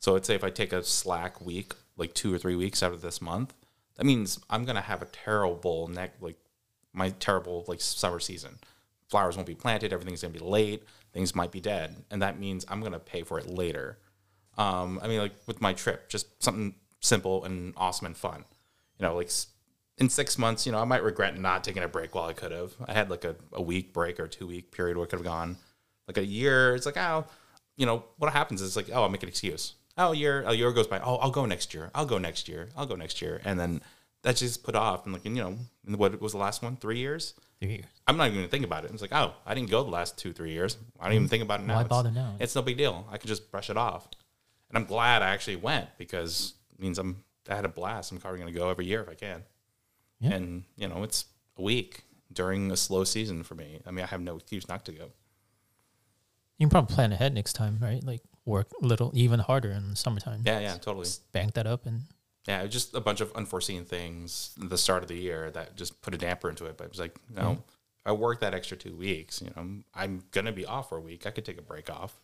So 0.00 0.12
let's 0.12 0.26
say 0.26 0.34
if 0.34 0.44
I 0.44 0.50
take 0.50 0.72
a 0.72 0.82
slack 0.82 1.40
week, 1.40 1.72
like 1.96 2.14
two 2.14 2.34
or 2.34 2.38
three 2.38 2.56
weeks 2.56 2.82
out 2.82 2.92
of 2.92 3.00
this 3.00 3.22
month, 3.22 3.54
that 3.96 4.04
means 4.04 4.40
I'm 4.50 4.64
gonna 4.64 4.80
have 4.80 5.02
a 5.02 5.06
terrible 5.06 5.86
neck, 5.88 6.14
like 6.20 6.36
my 6.92 7.10
terrible 7.10 7.64
like 7.68 7.80
summer 7.80 8.18
season. 8.18 8.58
Flowers 9.08 9.36
won't 9.36 9.46
be 9.46 9.54
planted, 9.54 9.92
everything's 9.92 10.22
gonna 10.22 10.32
be 10.32 10.40
late, 10.40 10.84
things 11.12 11.34
might 11.34 11.52
be 11.52 11.60
dead, 11.60 11.96
and 12.10 12.22
that 12.22 12.38
means 12.38 12.64
I'm 12.68 12.80
gonna 12.80 12.98
pay 12.98 13.22
for 13.22 13.38
it 13.38 13.48
later. 13.48 13.98
Um, 14.56 15.00
I 15.02 15.08
mean, 15.08 15.18
like 15.18 15.34
with 15.46 15.60
my 15.60 15.72
trip, 15.72 16.08
just 16.08 16.42
something 16.42 16.74
simple 17.00 17.44
and 17.44 17.74
awesome 17.76 18.06
and 18.06 18.16
fun. 18.16 18.44
You 18.98 19.06
know, 19.06 19.16
like 19.16 19.30
in 19.98 20.08
six 20.08 20.38
months, 20.38 20.66
you 20.66 20.72
know, 20.72 20.78
I 20.78 20.84
might 20.84 21.02
regret 21.02 21.38
not 21.38 21.64
taking 21.64 21.82
a 21.82 21.88
break 21.88 22.14
while 22.14 22.28
I 22.28 22.32
could 22.32 22.52
have. 22.52 22.74
I 22.86 22.92
had 22.92 23.10
like 23.10 23.24
a, 23.24 23.36
a 23.52 23.62
week 23.62 23.92
break 23.92 24.18
or 24.18 24.26
two 24.26 24.46
week 24.46 24.72
period 24.72 24.96
where 24.96 25.06
I 25.06 25.08
could 25.08 25.18
have 25.18 25.24
gone. 25.24 25.56
Like 26.06 26.18
a 26.18 26.24
year, 26.24 26.74
it's 26.74 26.86
like, 26.86 26.96
oh, 26.96 27.26
you 27.76 27.86
know, 27.86 28.04
what 28.18 28.32
happens 28.32 28.60
is 28.60 28.76
like, 28.76 28.90
oh, 28.92 29.02
I'll 29.02 29.08
make 29.08 29.22
an 29.22 29.28
excuse. 29.28 29.74
Oh, 29.96 30.12
a 30.12 30.16
year, 30.16 30.42
a 30.42 30.54
year 30.54 30.72
goes 30.72 30.88
by. 30.88 30.98
Oh, 30.98 31.16
I'll 31.16 31.30
go 31.30 31.46
next 31.46 31.72
year. 31.72 31.90
I'll 31.94 32.06
go 32.06 32.18
next 32.18 32.48
year. 32.48 32.68
I'll 32.76 32.86
go 32.86 32.96
next 32.96 33.22
year. 33.22 33.40
And 33.44 33.58
then 33.58 33.80
that's 34.24 34.40
just 34.40 34.64
put 34.64 34.74
off. 34.74 35.04
And 35.04 35.12
like, 35.12 35.24
and, 35.26 35.36
you 35.36 35.42
know, 35.42 35.56
and 35.86 35.96
what 35.96 36.20
was 36.20 36.32
the 36.32 36.38
last 36.38 36.62
one? 36.62 36.76
Three 36.76 36.98
years? 36.98 37.34
Three 37.60 37.72
years. 37.72 37.84
I'm 38.06 38.16
not 38.16 38.28
even 38.28 38.38
gonna 38.38 38.48
think 38.48 38.64
about 38.64 38.84
it. 38.84 38.90
It's 38.90 39.02
like, 39.02 39.14
oh, 39.14 39.34
I 39.46 39.54
didn't 39.54 39.70
go 39.70 39.84
the 39.84 39.90
last 39.90 40.18
two, 40.18 40.32
three 40.32 40.50
years. 40.50 40.78
I 40.98 41.04
don't 41.04 41.12
even 41.12 41.24
mm-hmm. 41.24 41.30
think 41.30 41.42
about 41.44 41.60
it 41.60 41.66
now. 41.66 41.74
Why 41.74 41.80
It's- 41.82 41.88
bother 41.88 42.10
now? 42.10 42.34
It's 42.40 42.56
no 42.56 42.62
big 42.62 42.78
deal. 42.78 43.06
I 43.12 43.18
can 43.18 43.28
just 43.28 43.52
brush 43.52 43.70
it 43.70 43.76
off. 43.76 44.08
And 44.70 44.78
I'm 44.78 44.86
glad 44.86 45.22
I 45.22 45.28
actually 45.28 45.56
went 45.56 45.88
because 45.98 46.54
it 46.72 46.80
means 46.80 46.98
I'm 46.98 47.22
I 47.48 47.54
had 47.54 47.66
a 47.66 47.68
blast. 47.68 48.10
I'm 48.10 48.18
probably 48.18 48.40
gonna 48.40 48.52
go 48.52 48.70
every 48.70 48.86
year 48.86 49.02
if 49.02 49.08
I 49.08 49.14
can. 49.14 49.42
Yeah. 50.20 50.30
And 50.32 50.64
you 50.76 50.88
know, 50.88 51.02
it's 51.02 51.26
a 51.58 51.62
week 51.62 52.02
during 52.32 52.72
a 52.72 52.76
slow 52.76 53.04
season 53.04 53.42
for 53.42 53.54
me. 53.54 53.80
I 53.86 53.90
mean, 53.90 54.04
I 54.04 54.08
have 54.08 54.22
no 54.22 54.36
excuse 54.36 54.66
not 54.68 54.86
to 54.86 54.92
go. 54.92 55.04
You 56.58 56.66
can 56.66 56.70
probably 56.70 56.94
plan 56.94 57.12
ahead 57.12 57.34
next 57.34 57.52
time, 57.52 57.78
right? 57.80 58.02
Like 58.02 58.22
work 58.46 58.68
a 58.82 58.86
little 58.86 59.12
even 59.14 59.38
harder 59.38 59.70
in 59.70 59.90
the 59.90 59.96
summertime. 59.96 60.42
Yeah, 60.44 60.60
yeah, 60.60 60.76
totally. 60.76 61.04
Just 61.04 61.30
bank 61.32 61.54
that 61.54 61.66
up 61.66 61.84
and 61.84 62.02
Yeah, 62.46 62.66
just 62.66 62.94
a 62.94 63.00
bunch 63.00 63.20
of 63.20 63.32
unforeseen 63.34 63.84
things 63.84 64.50
at 64.60 64.68
the 64.68 64.76
start 64.76 65.02
of 65.02 65.08
the 65.08 65.16
year 65.16 65.50
that 65.52 65.76
just 65.76 66.02
put 66.02 66.14
a 66.14 66.18
damper 66.18 66.50
into 66.50 66.66
it. 66.66 66.76
But 66.76 66.84
it 66.84 66.90
was 66.90 67.00
like, 67.00 67.18
know, 67.34 67.52
if 67.52 67.58
I 68.06 68.12
work 68.12 68.40
that 68.40 68.52
extra 68.52 68.76
two 68.76 68.94
weeks, 68.96 69.40
you 69.40 69.50
know, 69.56 69.82
I'm 69.94 70.24
gonna 70.30 70.52
be 70.52 70.66
off 70.66 70.90
for 70.90 70.98
a 70.98 71.00
week. 71.00 71.26
I 71.26 71.30
could 71.30 71.44
take 71.46 71.58
a 71.58 71.62
break 71.62 71.88
off. 71.88 72.20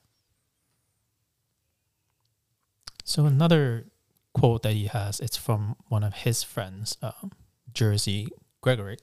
So 3.04 3.24
another 3.24 3.86
quote 4.34 4.62
that 4.62 4.74
he 4.74 4.86
has, 4.86 5.20
it's 5.20 5.36
from 5.36 5.76
one 5.88 6.04
of 6.04 6.12
his 6.14 6.42
friends, 6.42 6.96
um, 7.02 7.32
Jerzy 7.72 8.28
Gregorek, 8.62 9.00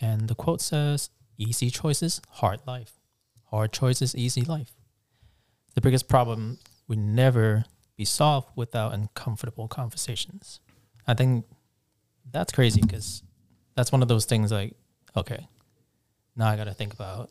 and 0.00 0.28
the 0.28 0.34
quote 0.34 0.62
says, 0.62 1.10
"Easy 1.36 1.70
choices, 1.70 2.22
hard 2.30 2.60
life. 2.66 2.98
Hard 3.50 3.72
choices, 3.72 4.16
easy 4.16 4.40
life. 4.42 4.74
The 5.74 5.80
biggest 5.80 6.08
problem 6.08 6.58
we 6.88 6.96
never 6.96 7.66
be 7.96 8.04
solved 8.04 8.48
without 8.56 8.92
uncomfortable 8.94 9.68
conversations." 9.68 10.60
I 11.06 11.14
think 11.14 11.46
that's 12.30 12.52
crazy 12.52 12.80
because 12.80 13.22
that's 13.74 13.92
one 13.92 14.02
of 14.02 14.08
those 14.08 14.24
things 14.24 14.50
like, 14.50 14.74
okay, 15.16 15.48
now 16.36 16.48
I 16.48 16.56
got 16.56 16.64
to 16.64 16.74
think 16.74 16.94
about 16.94 17.30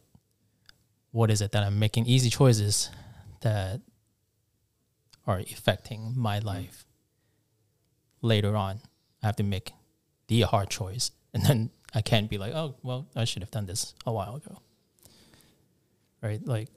what 1.11 1.29
is 1.29 1.41
it 1.41 1.51
that 1.51 1.63
I'm 1.63 1.79
making 1.79 2.05
easy 2.05 2.29
choices 2.29 2.89
that 3.41 3.81
are 5.25 5.39
affecting 5.39 6.13
my 6.15 6.39
life 6.39 6.85
later 8.21 8.55
on. 8.55 8.81
I 9.21 9.27
have 9.27 9.35
to 9.37 9.43
make 9.43 9.73
the 10.27 10.41
hard 10.41 10.69
choice. 10.69 11.11
And 11.33 11.45
then 11.45 11.69
I 11.93 12.01
can't 12.01 12.29
be 12.29 12.37
like, 12.37 12.53
oh, 12.53 12.75
well, 12.83 13.07
I 13.15 13.25
should 13.25 13.41
have 13.41 13.51
done 13.51 13.65
this 13.65 13.93
a 14.05 14.11
while 14.11 14.35
ago. 14.35 14.59
Right? 16.21 16.45
Like, 16.45 16.69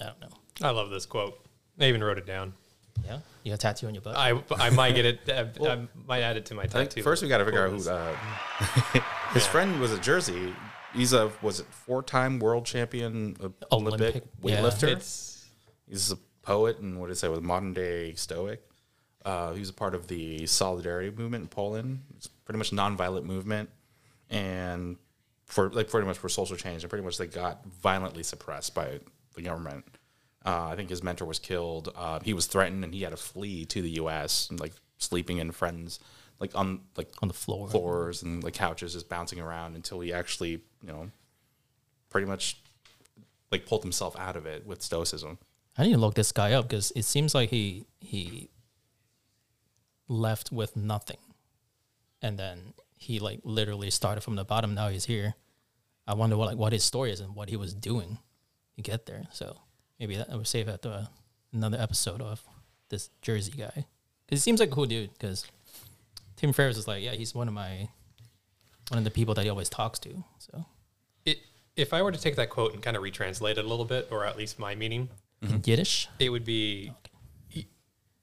I 0.00 0.06
don't 0.06 0.20
know. 0.20 0.36
I 0.62 0.70
love 0.70 0.90
this 0.90 1.06
quote. 1.06 1.38
I 1.80 1.86
even 1.86 2.02
wrote 2.02 2.18
it 2.18 2.26
down. 2.26 2.54
Yeah. 3.04 3.18
You 3.42 3.50
got 3.50 3.54
a 3.54 3.58
tattoo 3.58 3.86
on 3.86 3.94
your 3.94 4.02
butt? 4.02 4.16
I 4.16 4.40
I 4.56 4.70
might 4.70 4.94
get 4.94 5.04
it. 5.04 5.20
I, 5.28 5.68
I 5.68 5.86
might 6.06 6.22
add 6.22 6.36
it 6.36 6.46
to 6.46 6.54
my 6.54 6.66
tattoo. 6.66 7.02
first 7.02 7.22
we 7.22 7.28
got 7.28 7.38
to 7.38 7.44
figure 7.44 7.66
out 7.66 7.72
who. 7.72 7.88
Uh, 7.88 8.14
his 9.32 9.46
friend 9.46 9.80
was 9.80 9.92
a 9.92 9.98
Jerzy. 9.98 10.54
He's 10.94 11.12
a 11.12 11.30
was 11.42 11.60
it 11.60 11.66
four 11.66 12.02
time 12.02 12.38
world 12.38 12.64
champion 12.64 13.36
uh, 13.42 13.48
Olympic, 13.72 14.00
Olympic, 14.00 14.24
yeah. 14.42 14.60
weightlifter. 14.60 14.88
It's 14.88 15.34
He's 15.88 16.12
a 16.12 16.16
poet 16.42 16.78
and 16.78 17.00
what 17.00 17.08
did 17.08 17.12
I 17.12 17.16
say 17.16 17.28
with 17.28 17.42
modern 17.42 17.74
day 17.74 18.14
Stoic. 18.14 18.62
Uh, 19.24 19.52
he 19.54 19.60
was 19.60 19.70
a 19.70 19.74
part 19.74 19.94
of 19.94 20.06
the 20.06 20.46
Solidarity 20.46 21.10
movement 21.10 21.42
in 21.42 21.48
Poland. 21.48 22.02
It's 22.16 22.26
pretty 22.26 22.58
much 22.58 22.72
nonviolent 22.72 23.24
movement, 23.24 23.70
and 24.28 24.96
for 25.46 25.70
like 25.70 25.88
pretty 25.88 26.06
much 26.06 26.18
for 26.18 26.28
social 26.28 26.56
change, 26.56 26.82
and 26.82 26.90
pretty 26.90 27.04
much 27.04 27.16
they 27.16 27.26
got 27.26 27.64
violently 27.66 28.22
suppressed 28.22 28.74
by 28.74 29.00
the 29.34 29.42
government. 29.42 29.84
Uh, 30.44 30.68
I 30.70 30.76
think 30.76 30.90
his 30.90 31.02
mentor 31.02 31.24
was 31.24 31.38
killed. 31.38 31.90
Uh, 31.94 32.20
he 32.20 32.34
was 32.34 32.46
threatened, 32.46 32.84
and 32.84 32.92
he 32.92 33.02
had 33.02 33.10
to 33.10 33.16
flee 33.16 33.64
to 33.66 33.80
the 33.80 33.90
U.S. 33.92 34.48
and 34.50 34.60
like 34.60 34.72
sleeping 34.98 35.38
in 35.38 35.52
friends, 35.52 36.00
like 36.38 36.54
on 36.54 36.80
like 36.96 37.10
on 37.22 37.28
the 37.28 37.34
floor. 37.34 37.68
floors 37.68 38.22
and 38.22 38.44
like 38.44 38.54
couches, 38.54 38.92
just 38.92 39.08
bouncing 39.08 39.40
around 39.40 39.74
until 39.74 40.00
he 40.00 40.12
actually, 40.12 40.50
you 40.50 40.88
know, 40.88 41.10
pretty 42.10 42.26
much 42.26 42.60
like 43.50 43.66
pulled 43.66 43.82
himself 43.82 44.16
out 44.18 44.36
of 44.36 44.44
it 44.46 44.66
with 44.66 44.82
stoicism. 44.82 45.38
I 45.78 45.84
need 45.84 45.92
to 45.92 45.98
look 45.98 46.14
this 46.14 46.32
guy 46.32 46.52
up 46.52 46.68
because 46.68 46.92
it 46.94 47.04
seems 47.04 47.34
like 47.34 47.50
he 47.50 47.86
he 48.00 48.50
left 50.08 50.52
with 50.52 50.76
nothing, 50.76 51.18
and 52.20 52.38
then 52.38 52.74
he 52.98 53.18
like 53.18 53.40
literally 53.44 53.90
started 53.90 54.20
from 54.20 54.36
the 54.36 54.44
bottom. 54.44 54.74
Now 54.74 54.88
he's 54.88 55.06
here. 55.06 55.34
I 56.06 56.14
wonder 56.14 56.36
what 56.36 56.48
like 56.48 56.58
what 56.58 56.72
his 56.72 56.84
story 56.84 57.12
is 57.12 57.20
and 57.20 57.34
what 57.34 57.48
he 57.48 57.56
was 57.56 57.72
doing 57.72 58.18
to 58.76 58.82
get 58.82 59.06
there. 59.06 59.24
So 59.32 59.56
maybe 59.98 60.16
that 60.16 60.30
I 60.30 60.36
would 60.36 60.46
save 60.46 60.66
that 60.66 60.82
to 60.82 61.08
another 61.52 61.78
episode 61.80 62.20
of 62.20 62.42
this 62.88 63.10
Jerzy 63.22 63.56
guy 63.56 63.86
because 64.26 64.30
he 64.30 64.36
seems 64.38 64.60
like 64.60 64.70
a 64.70 64.72
cool 64.72 64.86
dude. 64.86 65.12
Because 65.12 65.46
Tim 66.36 66.52
Ferriss 66.52 66.76
is 66.76 66.86
like, 66.88 67.02
yeah, 67.02 67.12
he's 67.12 67.34
one 67.34 67.48
of 67.48 67.54
my 67.54 67.88
one 68.90 68.98
of 68.98 69.04
the 69.04 69.10
people 69.10 69.34
that 69.34 69.44
he 69.44 69.50
always 69.50 69.68
talks 69.68 69.98
to. 70.00 70.24
So 70.38 70.64
It, 71.24 71.38
if 71.76 71.92
I 71.94 72.02
were 72.02 72.12
to 72.12 72.20
take 72.20 72.36
that 72.36 72.50
quote 72.50 72.74
and 72.74 72.82
kind 72.82 72.96
of 72.96 73.02
retranslate 73.02 73.52
it 73.52 73.58
a 73.64 73.68
little 73.68 73.84
bit, 73.86 74.08
or 74.10 74.24
at 74.26 74.36
least 74.36 74.58
my 74.58 74.74
meaning, 74.74 75.08
in 75.42 75.62
Yiddish, 75.64 76.08
it 76.18 76.30
would 76.30 76.44
be 76.44 76.90
y- 77.54 77.66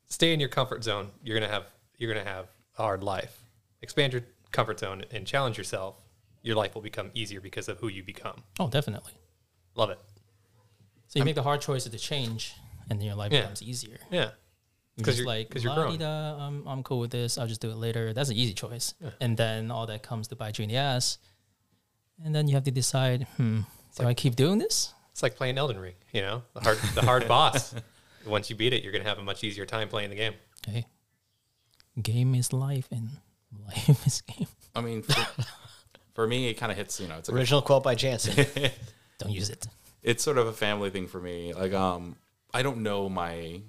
stay 0.08 0.34
in 0.34 0.40
your 0.40 0.50
comfort 0.50 0.84
zone. 0.84 1.10
You're 1.24 1.40
gonna 1.40 1.52
have 1.52 1.66
you're 1.98 2.12
gonna 2.14 2.28
have 2.28 2.48
a 2.78 2.82
hard 2.84 3.04
life. 3.04 3.44
Expand 3.84 4.14
your 4.14 4.24
comfort 4.52 4.80
zone 4.80 5.04
and 5.12 5.26
challenge 5.28 5.58
yourself. 5.58 5.96
Your 6.44 6.56
life 6.56 6.74
will 6.74 6.82
become 6.82 7.12
easier 7.14 7.40
because 7.40 7.68
of 7.70 7.78
who 7.80 7.88
you 7.88 8.04
become. 8.04 8.42
oh, 8.60 8.68
definitely. 8.68 9.14
Love 9.76 9.92
it. 9.92 10.00
So 11.12 11.19
you 11.19 11.26
make 11.26 11.36
the 11.36 11.43
hard 11.43 11.60
choices 11.60 11.91
to 11.91 11.97
change, 11.97 12.56
and 12.89 12.97
then 12.97 13.06
your 13.06 13.15
life 13.15 13.34
Yeah. 13.34 13.41
becomes 13.41 13.62
easier. 13.62 13.97
Yeah. 14.10 14.30
Because 14.95 15.17
you're 15.17 15.28
like, 15.28 15.50
because 15.50 15.62
you're 15.62 15.76
growing. 15.76 16.02
I'm, 16.02 16.65
I'm 16.65 16.84
cool 16.84 17.00
with 17.00 17.12
this. 17.12 17.38
I'll 17.38 17.47
just 17.47 17.60
do 17.60 17.69
it 17.69 17.76
later. 17.76 18.13
That's 18.13 18.30
an 18.30 18.38
easy 18.38 18.54
choice. 18.54 18.93
And 19.19 19.36
then 19.36 19.71
all 19.71 19.86
that 19.88 20.04
comes 20.04 20.30
to 20.30 20.38
bite 20.38 20.58
you 20.58 20.63
in 20.63 20.69
the 20.69 20.78
ass. 20.78 21.17
And 22.24 22.34
then 22.34 22.47
you 22.47 22.54
have 22.56 22.63
to 22.63 22.71
decide, 22.71 23.28
hmm, 23.36 23.62
do 23.97 24.06
I 24.08 24.13
keep 24.13 24.38
doing 24.38 24.58
this? 24.58 24.93
It's 25.12 25.21
like 25.21 25.36
playing 25.36 25.58
Elden 25.58 25.80
Ring. 25.80 25.95
You 26.13 26.21
know, 26.21 26.43
the 26.54 26.62
hard 26.62 26.78
the 26.95 27.02
hard 27.02 27.28
boss. 27.36 27.76
Once 28.26 28.50
you 28.50 28.56
beat 28.56 28.71
it, 28.71 28.82
you're 28.84 28.93
gonna 28.93 29.04
have 29.04 29.17
a 29.19 29.24
much 29.24 29.43
easier 29.43 29.65
time 29.65 29.89
playing 29.89 30.12
the 30.12 30.15
game. 30.15 30.34
Okay. 30.65 30.86
Game 32.02 32.36
is 32.36 32.54
life, 32.54 32.88
and 32.91 33.10
life 33.67 34.08
is 34.08 34.21
game. 34.21 34.47
I 34.74 34.80
mean, 34.82 35.02
for, 35.02 35.26
for 36.13 36.28
me, 36.28 36.47
it 36.47 36.54
kind 36.54 36.71
of 36.71 36.78
hits. 36.78 37.02
You 37.02 37.08
know, 37.10 37.17
it's 37.17 37.28
like 37.28 37.36
a 37.36 37.39
Original 37.39 37.62
quote 37.62 37.84
by 37.84 37.95
Jansen. 37.95 38.45
Don't 39.19 39.32
use 39.32 39.50
it. 39.50 39.67
It's 40.04 40.24
sort 40.24 40.38
of 40.38 40.48
a 40.48 40.54
family 40.54 40.90
thing 40.90 41.08
for 41.08 41.20
me. 41.20 41.54
Like, 41.54 41.74
um, 41.74 42.16
I 42.54 42.64
don't 42.64 42.84
know 42.84 43.10
my 43.10 43.62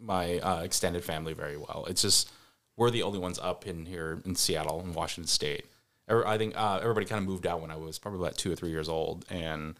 my 0.00 0.38
uh, 0.38 0.62
extended 0.62 1.04
family 1.04 1.32
very 1.32 1.56
well. 1.56 1.86
It's 1.88 2.02
just 2.02 2.30
we're 2.76 2.90
the 2.90 3.02
only 3.02 3.18
ones 3.18 3.38
up 3.38 3.66
in 3.66 3.86
here 3.86 4.22
in 4.24 4.34
Seattle 4.36 4.80
in 4.80 4.92
Washington 4.92 5.28
State. 5.28 5.66
I 6.08 6.38
think 6.38 6.56
uh, 6.56 6.78
everybody 6.80 7.04
kind 7.04 7.20
of 7.20 7.28
moved 7.28 7.46
out 7.46 7.60
when 7.60 7.70
I 7.70 7.76
was 7.76 7.98
probably 7.98 8.20
about 8.20 8.38
two 8.38 8.50
or 8.50 8.56
three 8.56 8.70
years 8.70 8.88
old, 8.88 9.26
and 9.28 9.74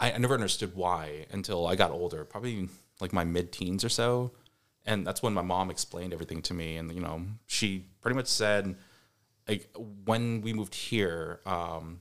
I, 0.00 0.12
I 0.12 0.18
never 0.18 0.32
understood 0.32 0.74
why 0.74 1.26
until 1.30 1.66
I 1.66 1.76
got 1.76 1.90
older, 1.90 2.24
probably 2.24 2.68
like 3.00 3.12
my 3.12 3.24
mid 3.24 3.52
teens 3.52 3.84
or 3.84 3.90
so. 3.90 4.32
And 4.86 5.06
that's 5.06 5.22
when 5.22 5.34
my 5.34 5.42
mom 5.42 5.70
explained 5.70 6.12
everything 6.12 6.40
to 6.42 6.54
me, 6.54 6.76
and 6.76 6.92
you 6.92 7.00
know, 7.00 7.22
she 7.46 7.84
pretty 8.00 8.16
much 8.16 8.28
said, 8.28 8.76
like 9.48 9.68
when 10.06 10.40
we 10.40 10.52
moved 10.52 10.74
here, 10.74 11.40
um, 11.44 12.00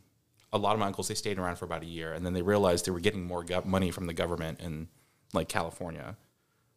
a 0.53 0.57
lot 0.57 0.73
of 0.73 0.79
my 0.79 0.85
uncles 0.85 1.07
they 1.07 1.15
stayed 1.15 1.39
around 1.39 1.57
for 1.57 1.65
about 1.65 1.81
a 1.81 1.87
year, 1.87 2.13
and 2.13 2.25
then 2.25 2.33
they 2.33 2.43
realized 2.43 2.85
they 2.85 2.91
were 2.91 2.99
getting 2.99 3.25
more 3.25 3.43
gov- 3.43 3.65
money 3.65 3.91
from 3.91 4.05
the 4.05 4.13
government 4.13 4.61
in 4.61 4.87
like 5.33 5.49
California. 5.49 6.15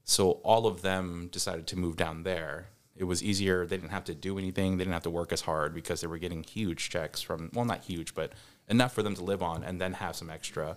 So 0.02 0.32
all 0.42 0.66
of 0.66 0.82
them 0.82 1.28
decided 1.30 1.66
to 1.68 1.78
move 1.78 1.96
down 1.96 2.22
there. 2.22 2.68
It 2.96 3.04
was 3.04 3.22
easier. 3.22 3.66
They 3.66 3.76
didn't 3.76 3.90
have 3.90 4.04
to 4.04 4.14
do 4.14 4.38
anything. 4.38 4.78
They 4.78 4.84
didn't 4.84 4.94
have 4.94 5.02
to 5.02 5.10
work 5.10 5.30
as 5.30 5.42
hard 5.42 5.74
because 5.74 6.00
they 6.00 6.06
were 6.06 6.16
getting 6.16 6.42
huge 6.42 6.88
checks 6.88 7.20
from 7.20 7.50
well, 7.52 7.66
not 7.66 7.84
huge, 7.84 8.14
but 8.14 8.32
enough 8.68 8.94
for 8.94 9.02
them 9.02 9.14
to 9.14 9.22
live 9.22 9.42
on 9.42 9.62
and 9.62 9.78
then 9.78 9.92
have 9.92 10.16
some 10.16 10.30
extra. 10.30 10.76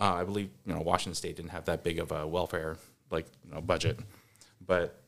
Uh, 0.00 0.14
I 0.14 0.24
believe 0.24 0.48
you 0.64 0.74
know 0.74 0.80
Washington 0.80 1.14
State 1.14 1.36
didn't 1.36 1.50
have 1.50 1.66
that 1.66 1.84
big 1.84 1.98
of 1.98 2.10
a 2.10 2.26
welfare 2.26 2.78
like 3.10 3.26
you 3.46 3.54
know, 3.54 3.60
budget, 3.60 4.00
but 4.66 5.02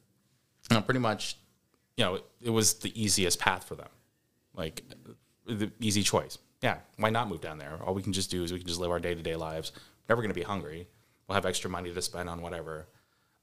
you 0.71 0.77
know, 0.77 0.83
pretty 0.83 1.01
much, 1.01 1.39
you 1.97 2.05
know, 2.05 2.17
it, 2.17 2.25
it 2.43 2.51
was 2.51 2.75
the 2.75 2.93
easiest 3.01 3.39
path 3.39 3.65
for 3.65 3.77
them, 3.77 3.89
like 4.55 4.83
the 5.47 5.71
easy 5.81 6.03
choice. 6.03 6.39
Yeah, 6.63 6.79
why 6.97 7.11
not 7.11 7.29
move 7.29 7.41
down 7.41 7.59
there? 7.59 7.79
All 7.85 7.95
we 7.95 8.03
can 8.03 8.13
just 8.13 8.31
do 8.31 8.43
is 8.43 8.53
we 8.53 8.59
can 8.59 8.67
just 8.67 8.81
live 8.81 8.91
our 8.91 9.01
day 9.01 9.15
to 9.15 9.23
day 9.23 9.37
lives. 9.37 9.73
Never 10.09 10.23
going 10.23 10.31
to 10.31 10.35
be 10.35 10.43
hungry. 10.43 10.89
We'll 11.27 11.35
have 11.35 11.47
extra 11.47 11.71
money 11.71 11.93
to 11.93 12.03
spend 12.03 12.29
on 12.29 12.43
whatever. 12.43 12.87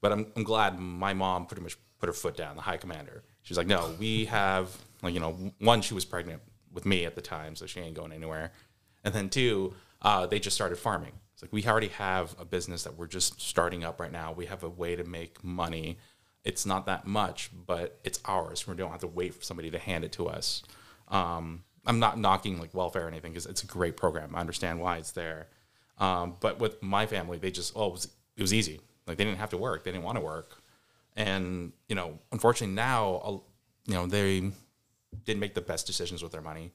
But 0.00 0.12
I'm, 0.12 0.26
I'm 0.36 0.42
glad 0.42 0.78
my 0.78 1.14
mom 1.14 1.46
pretty 1.46 1.62
much 1.62 1.76
put 1.98 2.08
her 2.08 2.12
foot 2.12 2.36
down, 2.36 2.56
the 2.56 2.62
high 2.62 2.76
commander. 2.76 3.22
She's 3.42 3.56
like, 3.56 3.66
no, 3.68 3.94
we 3.98 4.24
have, 4.26 4.76
like, 5.02 5.14
you 5.14 5.20
know, 5.20 5.52
one, 5.60 5.82
she 5.82 5.94
was 5.94 6.04
pregnant 6.04 6.42
with 6.72 6.84
me 6.84 7.04
at 7.04 7.14
the 7.14 7.20
time, 7.20 7.54
so 7.54 7.66
she 7.66 7.80
ain't 7.80 7.94
going 7.94 8.12
anywhere. 8.12 8.52
And 9.04 9.14
then 9.14 9.28
two, 9.28 9.74
uh, 10.00 10.26
they 10.26 10.40
just 10.40 10.56
started 10.56 10.76
farming. 10.78 11.12
It's 11.34 11.42
like, 11.42 11.52
we 11.52 11.64
already 11.64 11.88
have 11.88 12.34
a 12.40 12.44
business 12.44 12.84
that 12.84 12.96
we're 12.96 13.06
just 13.06 13.40
starting 13.40 13.84
up 13.84 14.00
right 14.00 14.12
now. 14.12 14.32
We 14.32 14.46
have 14.46 14.64
a 14.64 14.68
way 14.68 14.96
to 14.96 15.04
make 15.04 15.42
money. 15.44 15.98
It's 16.44 16.66
not 16.66 16.86
that 16.86 17.06
much, 17.06 17.50
but 17.66 18.00
it's 18.02 18.18
ours. 18.24 18.66
We 18.66 18.74
don't 18.74 18.90
have 18.90 19.00
to 19.00 19.06
wait 19.06 19.34
for 19.34 19.42
somebody 19.42 19.70
to 19.70 19.78
hand 19.78 20.04
it 20.04 20.12
to 20.12 20.28
us. 20.28 20.62
Um, 21.08 21.62
I'm 21.86 21.98
not 21.98 22.18
knocking 22.18 22.58
like 22.58 22.74
welfare 22.74 23.04
or 23.04 23.08
anything 23.08 23.32
because 23.32 23.46
it's 23.46 23.62
a 23.62 23.66
great 23.66 23.96
program. 23.96 24.34
I 24.34 24.40
understand 24.40 24.80
why 24.80 24.98
it's 24.98 25.12
there. 25.12 25.48
Um, 25.98 26.36
but 26.40 26.58
with 26.58 26.82
my 26.82 27.06
family, 27.06 27.38
they 27.38 27.50
just, 27.50 27.72
oh, 27.76 27.88
it 27.88 27.92
was, 27.92 28.08
it 28.36 28.42
was 28.42 28.54
easy. 28.54 28.80
Like 29.06 29.16
they 29.16 29.24
didn't 29.24 29.38
have 29.38 29.50
to 29.50 29.58
work. 29.58 29.84
They 29.84 29.92
didn't 29.92 30.04
want 30.04 30.16
to 30.16 30.24
work. 30.24 30.62
And, 31.16 31.72
you 31.88 31.94
know, 31.94 32.18
unfortunately 32.30 32.74
now, 32.74 33.42
you 33.86 33.94
know, 33.94 34.06
they 34.06 34.52
didn't 35.24 35.40
make 35.40 35.54
the 35.54 35.60
best 35.60 35.86
decisions 35.86 36.22
with 36.22 36.32
their 36.32 36.40
money. 36.40 36.72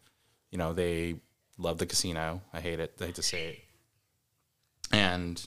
You 0.52 0.58
know, 0.58 0.74
they 0.74 1.16
love 1.58 1.78
the 1.78 1.86
casino. 1.86 2.42
I 2.54 2.60
hate 2.60 2.80
it. 2.80 2.96
I 3.02 3.06
hate 3.06 3.16
to 3.16 3.24
say 3.24 3.48
it. 3.48 3.60
And 4.92 5.46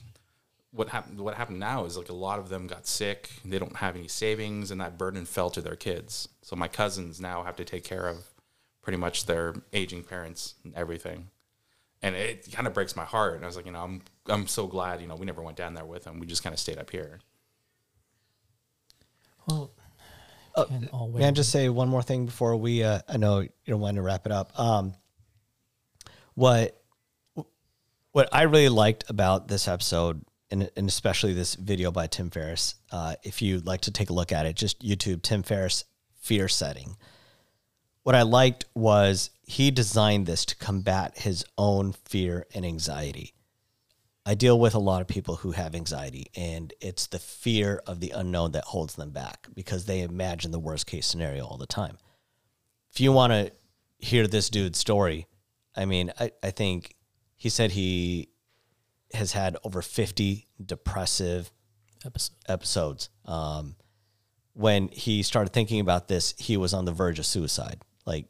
what 0.71 0.89
happened 0.89 1.19
what 1.19 1.35
happened 1.35 1.59
now 1.59 1.85
is 1.85 1.97
like 1.97 2.09
a 2.09 2.13
lot 2.13 2.39
of 2.39 2.49
them 2.49 2.67
got 2.67 2.87
sick. 2.87 3.29
They 3.43 3.59
don't 3.59 3.77
have 3.77 3.95
any 3.95 4.07
savings 4.07 4.71
and 4.71 4.79
that 4.81 4.97
burden 4.97 5.25
fell 5.25 5.49
to 5.51 5.61
their 5.61 5.75
kids. 5.75 6.29
So 6.41 6.55
my 6.55 6.67
cousins 6.67 7.19
now 7.19 7.43
have 7.43 7.55
to 7.57 7.65
take 7.65 7.83
care 7.83 8.07
of 8.07 8.25
pretty 8.81 8.97
much 8.97 9.25
their 9.25 9.53
aging 9.73 10.03
parents 10.03 10.55
and 10.63 10.73
everything. 10.75 11.27
And 12.01 12.15
it 12.15 12.51
kind 12.51 12.67
of 12.67 12.73
breaks 12.73 12.95
my 12.95 13.05
heart. 13.05 13.35
And 13.35 13.43
I 13.43 13.47
was 13.47 13.55
like, 13.55 13.65
you 13.65 13.71
know, 13.71 13.83
I'm 13.83 14.01
I'm 14.27 14.47
so 14.47 14.67
glad, 14.67 15.01
you 15.01 15.07
know, 15.07 15.15
we 15.15 15.25
never 15.25 15.41
went 15.41 15.57
down 15.57 15.73
there 15.73 15.85
with 15.85 16.03
them. 16.03 16.19
We 16.19 16.25
just 16.25 16.43
kind 16.43 16.53
of 16.53 16.59
stayed 16.59 16.77
up 16.79 16.89
here. 16.89 17.19
Well, 19.47 19.71
Oh, 20.55 20.65
can 20.65 20.89
May 21.13 21.27
I 21.27 21.31
just 21.31 21.51
say 21.51 21.69
one 21.69 21.87
more 21.87 22.01
thing 22.01 22.25
before 22.25 22.55
we? 22.57 22.83
Uh, 22.83 22.99
I 23.07 23.17
know 23.17 23.39
you 23.39 23.49
don't 23.67 23.79
want 23.79 23.95
to 23.95 24.01
wrap 24.01 24.25
it 24.25 24.31
up. 24.31 24.57
Um, 24.59 24.93
what 26.33 26.81
what 28.11 28.27
I 28.33 28.43
really 28.43 28.69
liked 28.69 29.09
about 29.09 29.47
this 29.47 29.67
episode, 29.67 30.25
and, 30.49 30.69
and 30.75 30.89
especially 30.89 31.33
this 31.33 31.55
video 31.55 31.91
by 31.91 32.07
Tim 32.07 32.29
Ferriss, 32.29 32.75
uh, 32.91 33.15
if 33.23 33.41
you'd 33.41 33.65
like 33.65 33.81
to 33.81 33.91
take 33.91 34.09
a 34.09 34.13
look 34.13 34.33
at 34.33 34.45
it, 34.45 34.55
just 34.57 34.81
YouTube 34.81 35.21
Tim 35.21 35.43
Ferriss 35.43 35.85
fear 36.19 36.49
setting. 36.49 36.97
What 38.03 38.15
I 38.15 38.23
liked 38.23 38.65
was 38.73 39.29
he 39.43 39.69
designed 39.69 40.25
this 40.25 40.43
to 40.45 40.55
combat 40.55 41.19
his 41.19 41.45
own 41.57 41.93
fear 41.93 42.47
and 42.53 42.65
anxiety. 42.65 43.33
I 44.25 44.33
deal 44.33 44.59
with 44.59 44.73
a 44.73 44.79
lot 44.79 45.01
of 45.01 45.07
people 45.07 45.37
who 45.37 45.51
have 45.51 45.75
anxiety, 45.75 46.27
and 46.35 46.73
it's 46.79 47.07
the 47.07 47.19
fear 47.19 47.81
of 47.85 47.99
the 47.99 48.11
unknown 48.11 48.51
that 48.51 48.65
holds 48.65 48.95
them 48.95 49.11
back 49.11 49.47
because 49.53 49.85
they 49.85 50.01
imagine 50.01 50.51
the 50.51 50.59
worst 50.59 50.87
case 50.87 51.07
scenario 51.07 51.45
all 51.45 51.57
the 51.57 51.65
time. 51.65 51.97
If 52.91 52.99
you 52.99 53.11
want 53.11 53.33
to 53.33 53.51
hear 53.97 54.27
this 54.27 54.49
dude's 54.49 54.79
story, 54.79 55.27
I 55.75 55.85
mean, 55.85 56.11
I, 56.19 56.31
I 56.43 56.51
think 56.51 56.95
he 57.35 57.49
said 57.49 57.71
he 57.71 58.29
has 59.13 59.33
had 59.33 59.57
over 59.63 59.81
50 59.81 60.47
depressive 60.63 61.51
episode. 62.05 62.35
episodes. 62.47 63.09
Um, 63.25 63.75
when 64.53 64.89
he 64.89 65.23
started 65.23 65.53
thinking 65.53 65.79
about 65.79 66.07
this, 66.07 66.33
he 66.37 66.57
was 66.57 66.73
on 66.73 66.85
the 66.85 66.91
verge 66.91 67.19
of 67.19 67.25
suicide. 67.25 67.81
Like, 68.05 68.25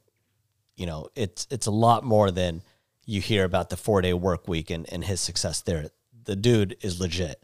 you 0.75 0.85
know, 0.85 1.09
it's 1.15 1.47
it's 1.51 1.67
a 1.67 1.71
lot 1.71 2.03
more 2.03 2.31
than 2.31 2.61
you 3.05 3.21
hear 3.21 3.43
about 3.43 3.69
the 3.69 3.77
four 3.77 4.01
day 4.01 4.13
work 4.13 4.47
week 4.47 4.69
and, 4.69 4.91
and 4.91 5.03
his 5.03 5.21
success 5.21 5.61
there. 5.61 5.89
The 6.23 6.35
dude 6.35 6.77
is 6.81 6.99
legit. 6.99 7.41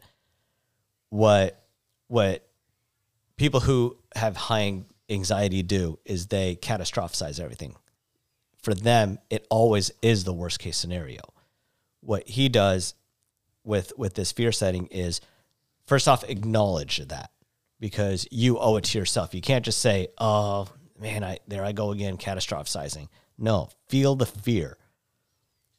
What 1.10 1.62
what 2.06 2.46
people 3.36 3.60
who 3.60 3.96
have 4.14 4.36
high 4.36 4.82
anxiety 5.08 5.62
do 5.62 5.98
is 6.04 6.26
they 6.26 6.56
catastrophize 6.56 7.40
everything. 7.40 7.76
For 8.62 8.74
them, 8.74 9.18
it 9.30 9.46
always 9.50 9.90
is 10.02 10.24
the 10.24 10.32
worst 10.32 10.58
case 10.58 10.76
scenario. 10.76 11.20
What 12.00 12.28
he 12.28 12.48
does 12.48 12.94
with 13.64 13.92
with 13.96 14.14
this 14.14 14.32
fear 14.32 14.52
setting 14.52 14.86
is 14.86 15.20
first 15.86 16.08
off 16.08 16.28
acknowledge 16.28 16.98
that 17.06 17.30
because 17.80 18.26
you 18.30 18.58
owe 18.58 18.76
it 18.76 18.84
to 18.84 18.98
yourself. 18.98 19.34
You 19.34 19.40
can't 19.40 19.64
just 19.64 19.80
say, 19.80 20.08
"Oh 20.18 20.68
man, 21.00 21.24
I 21.24 21.38
there 21.46 21.64
I 21.64 21.72
go 21.72 21.92
again 21.92 22.16
catastrophizing." 22.16 23.08
No, 23.36 23.68
feel 23.88 24.16
the 24.16 24.26
fear, 24.26 24.76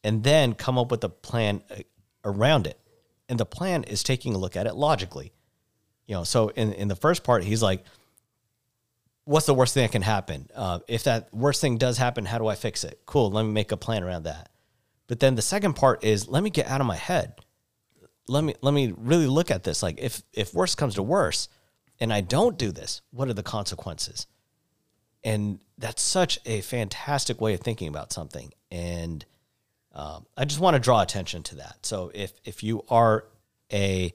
and 0.03 0.23
then 0.23 0.53
come 0.53 0.77
up 0.77 0.91
with 0.91 1.03
a 1.03 1.09
plan 1.09 1.61
uh, 1.69 1.81
around 2.23 2.67
it. 2.67 2.79
And 3.27 3.39
the 3.39 3.45
plan 3.45 3.83
is 3.83 4.01
taking 4.01 4.33
a 4.33 4.37
look 4.37 4.55
at 4.55 4.65
it 4.65 4.75
logically. 4.75 5.31
You 6.07 6.15
know, 6.15 6.23
so 6.23 6.49
in 6.49 6.73
in 6.73 6.87
the 6.87 6.95
first 6.95 7.23
part, 7.23 7.43
he's 7.43 7.61
like, 7.61 7.83
"What's 9.25 9.45
the 9.45 9.53
worst 9.53 9.73
thing 9.73 9.83
that 9.83 9.91
can 9.91 10.01
happen? 10.01 10.49
Uh, 10.55 10.79
if 10.87 11.03
that 11.03 11.33
worst 11.33 11.61
thing 11.61 11.77
does 11.77 11.97
happen, 11.97 12.25
how 12.25 12.37
do 12.37 12.47
I 12.47 12.55
fix 12.55 12.83
it? 12.83 13.01
Cool, 13.05 13.31
let 13.31 13.43
me 13.43 13.51
make 13.51 13.71
a 13.71 13.77
plan 13.77 14.03
around 14.03 14.23
that." 14.23 14.49
But 15.07 15.19
then 15.19 15.35
the 15.35 15.41
second 15.41 15.73
part 15.73 16.03
is, 16.03 16.27
let 16.27 16.43
me 16.43 16.51
get 16.51 16.67
out 16.67 16.81
of 16.81 16.87
my 16.87 16.95
head 16.95 17.33
let 18.29 18.43
me 18.43 18.53
let 18.61 18.73
me 18.73 18.93
really 18.95 19.27
look 19.27 19.51
at 19.51 19.63
this. 19.63 19.83
Like 19.83 19.99
if 19.99 20.21
if 20.33 20.53
worse 20.53 20.75
comes 20.75 20.95
to 20.95 21.03
worse, 21.03 21.49
and 21.99 22.13
I 22.13 22.21
don't 22.21 22.57
do 22.57 22.71
this, 22.71 23.01
what 23.11 23.27
are 23.27 23.33
the 23.33 23.43
consequences? 23.43 24.27
And 25.23 25.59
that's 25.77 26.01
such 26.01 26.39
a 26.45 26.61
fantastic 26.61 27.41
way 27.41 27.53
of 27.53 27.61
thinking 27.61 27.87
about 27.87 28.13
something. 28.13 28.53
And 28.71 29.25
um, 29.93 30.25
I 30.37 30.45
just 30.45 30.59
want 30.59 30.75
to 30.75 30.79
draw 30.79 31.01
attention 31.01 31.43
to 31.43 31.55
that. 31.55 31.77
So 31.83 32.11
if 32.13 32.33
if 32.45 32.63
you 32.63 32.83
are 32.89 33.25
a 33.71 34.13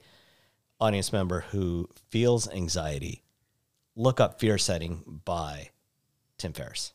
audience 0.80 1.12
member 1.12 1.40
who 1.50 1.88
feels 2.10 2.48
anxiety, 2.48 3.22
look 3.96 4.20
up 4.20 4.40
Fear 4.40 4.58
Setting 4.58 5.20
by 5.24 5.70
Tim 6.38 6.52
Ferriss. 6.52 6.92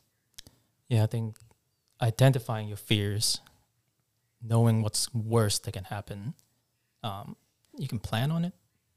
Yeah, 0.88 1.04
I 1.04 1.06
think 1.06 1.36
identifying 2.02 2.68
your 2.68 2.76
fears, 2.76 3.40
knowing 4.42 4.82
what's 4.82 5.12
worst 5.14 5.64
that 5.64 5.72
can 5.72 5.84
happen, 5.84 6.34
um, 7.02 7.36
you 7.78 7.86
can 7.86 7.98
plan 7.98 8.30
on 8.30 8.44
it, 8.44 8.54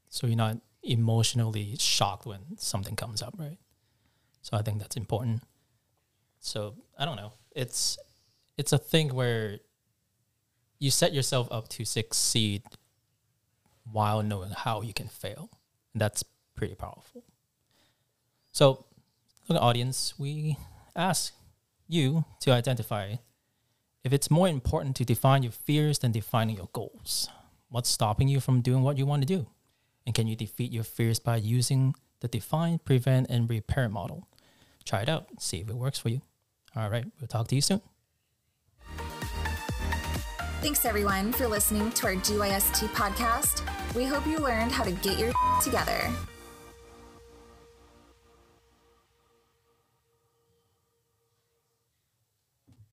so 0.09 0.27
you're 0.27 0.35
not 0.35 0.57
emotionally 0.81 1.75
shocked 1.79 2.25
when 2.25 2.57
something 2.57 2.95
comes 2.95 3.21
up, 3.21 3.35
right? 3.37 3.57
So 4.43 4.55
I 4.55 4.61
think 4.61 4.79
that's 4.79 4.97
important. 4.97 5.41
So 6.39 6.75
I 6.99 7.05
don't 7.05 7.15
know. 7.15 7.33
It's 7.55 7.97
it's 8.57 8.73
a 8.73 8.77
thing 8.77 9.15
where 9.15 9.59
you 10.77 10.91
set 10.91 11.13
yourself 11.13 11.47
up 11.49 11.69
to 11.69 11.85
succeed 11.85 12.61
while 13.91 14.21
knowing 14.21 14.51
how 14.51 14.81
you 14.81 14.93
can 14.93 15.07
fail. 15.07 15.49
And 15.93 16.01
that's 16.01 16.23
pretty 16.55 16.75
powerful. 16.75 17.23
So, 18.51 18.85
look, 19.47 19.61
audience, 19.61 20.13
we 20.19 20.57
ask 20.95 21.33
you 21.87 22.25
to 22.41 22.51
identify 22.51 23.15
if 24.03 24.11
it's 24.11 24.29
more 24.29 24.47
important 24.47 24.95
to 24.97 25.05
define 25.05 25.43
your 25.43 25.51
fears 25.53 25.99
than 25.99 26.11
defining 26.11 26.57
your 26.57 26.69
goals. 26.73 27.29
What's 27.69 27.89
stopping 27.89 28.27
you 28.27 28.39
from 28.39 28.61
doing 28.61 28.83
what 28.83 28.97
you 28.97 29.05
want 29.05 29.21
to 29.21 29.25
do? 29.25 29.47
And 30.05 30.13
can 30.13 30.27
you 30.27 30.35
defeat 30.35 30.71
your 30.71 30.83
fears 30.83 31.17
by 31.17 31.37
using 31.37 31.95
the 32.19 32.27
define, 32.27 32.79
prevent, 32.79 33.29
and 33.29 33.49
repair 33.49 33.87
model? 33.87 34.27
Try 34.85 35.01
it 35.01 35.09
out, 35.09 35.27
see 35.39 35.59
if 35.59 35.69
it 35.69 35.75
works 35.75 35.99
for 35.99 36.09
you. 36.09 36.21
All 36.75 36.89
right, 36.89 37.05
we'll 37.19 37.27
talk 37.27 37.47
to 37.47 37.55
you 37.55 37.61
soon. 37.61 37.81
Thanks 40.61 40.85
everyone 40.85 41.33
for 41.33 41.47
listening 41.47 41.91
to 41.91 42.07
our 42.07 42.15
GYST 42.15 42.87
podcast. 42.89 43.63
We 43.95 44.05
hope 44.05 44.25
you 44.25 44.37
learned 44.37 44.71
how 44.71 44.83
to 44.83 44.91
get 44.91 45.19
your 45.19 45.33
together. 45.61 46.09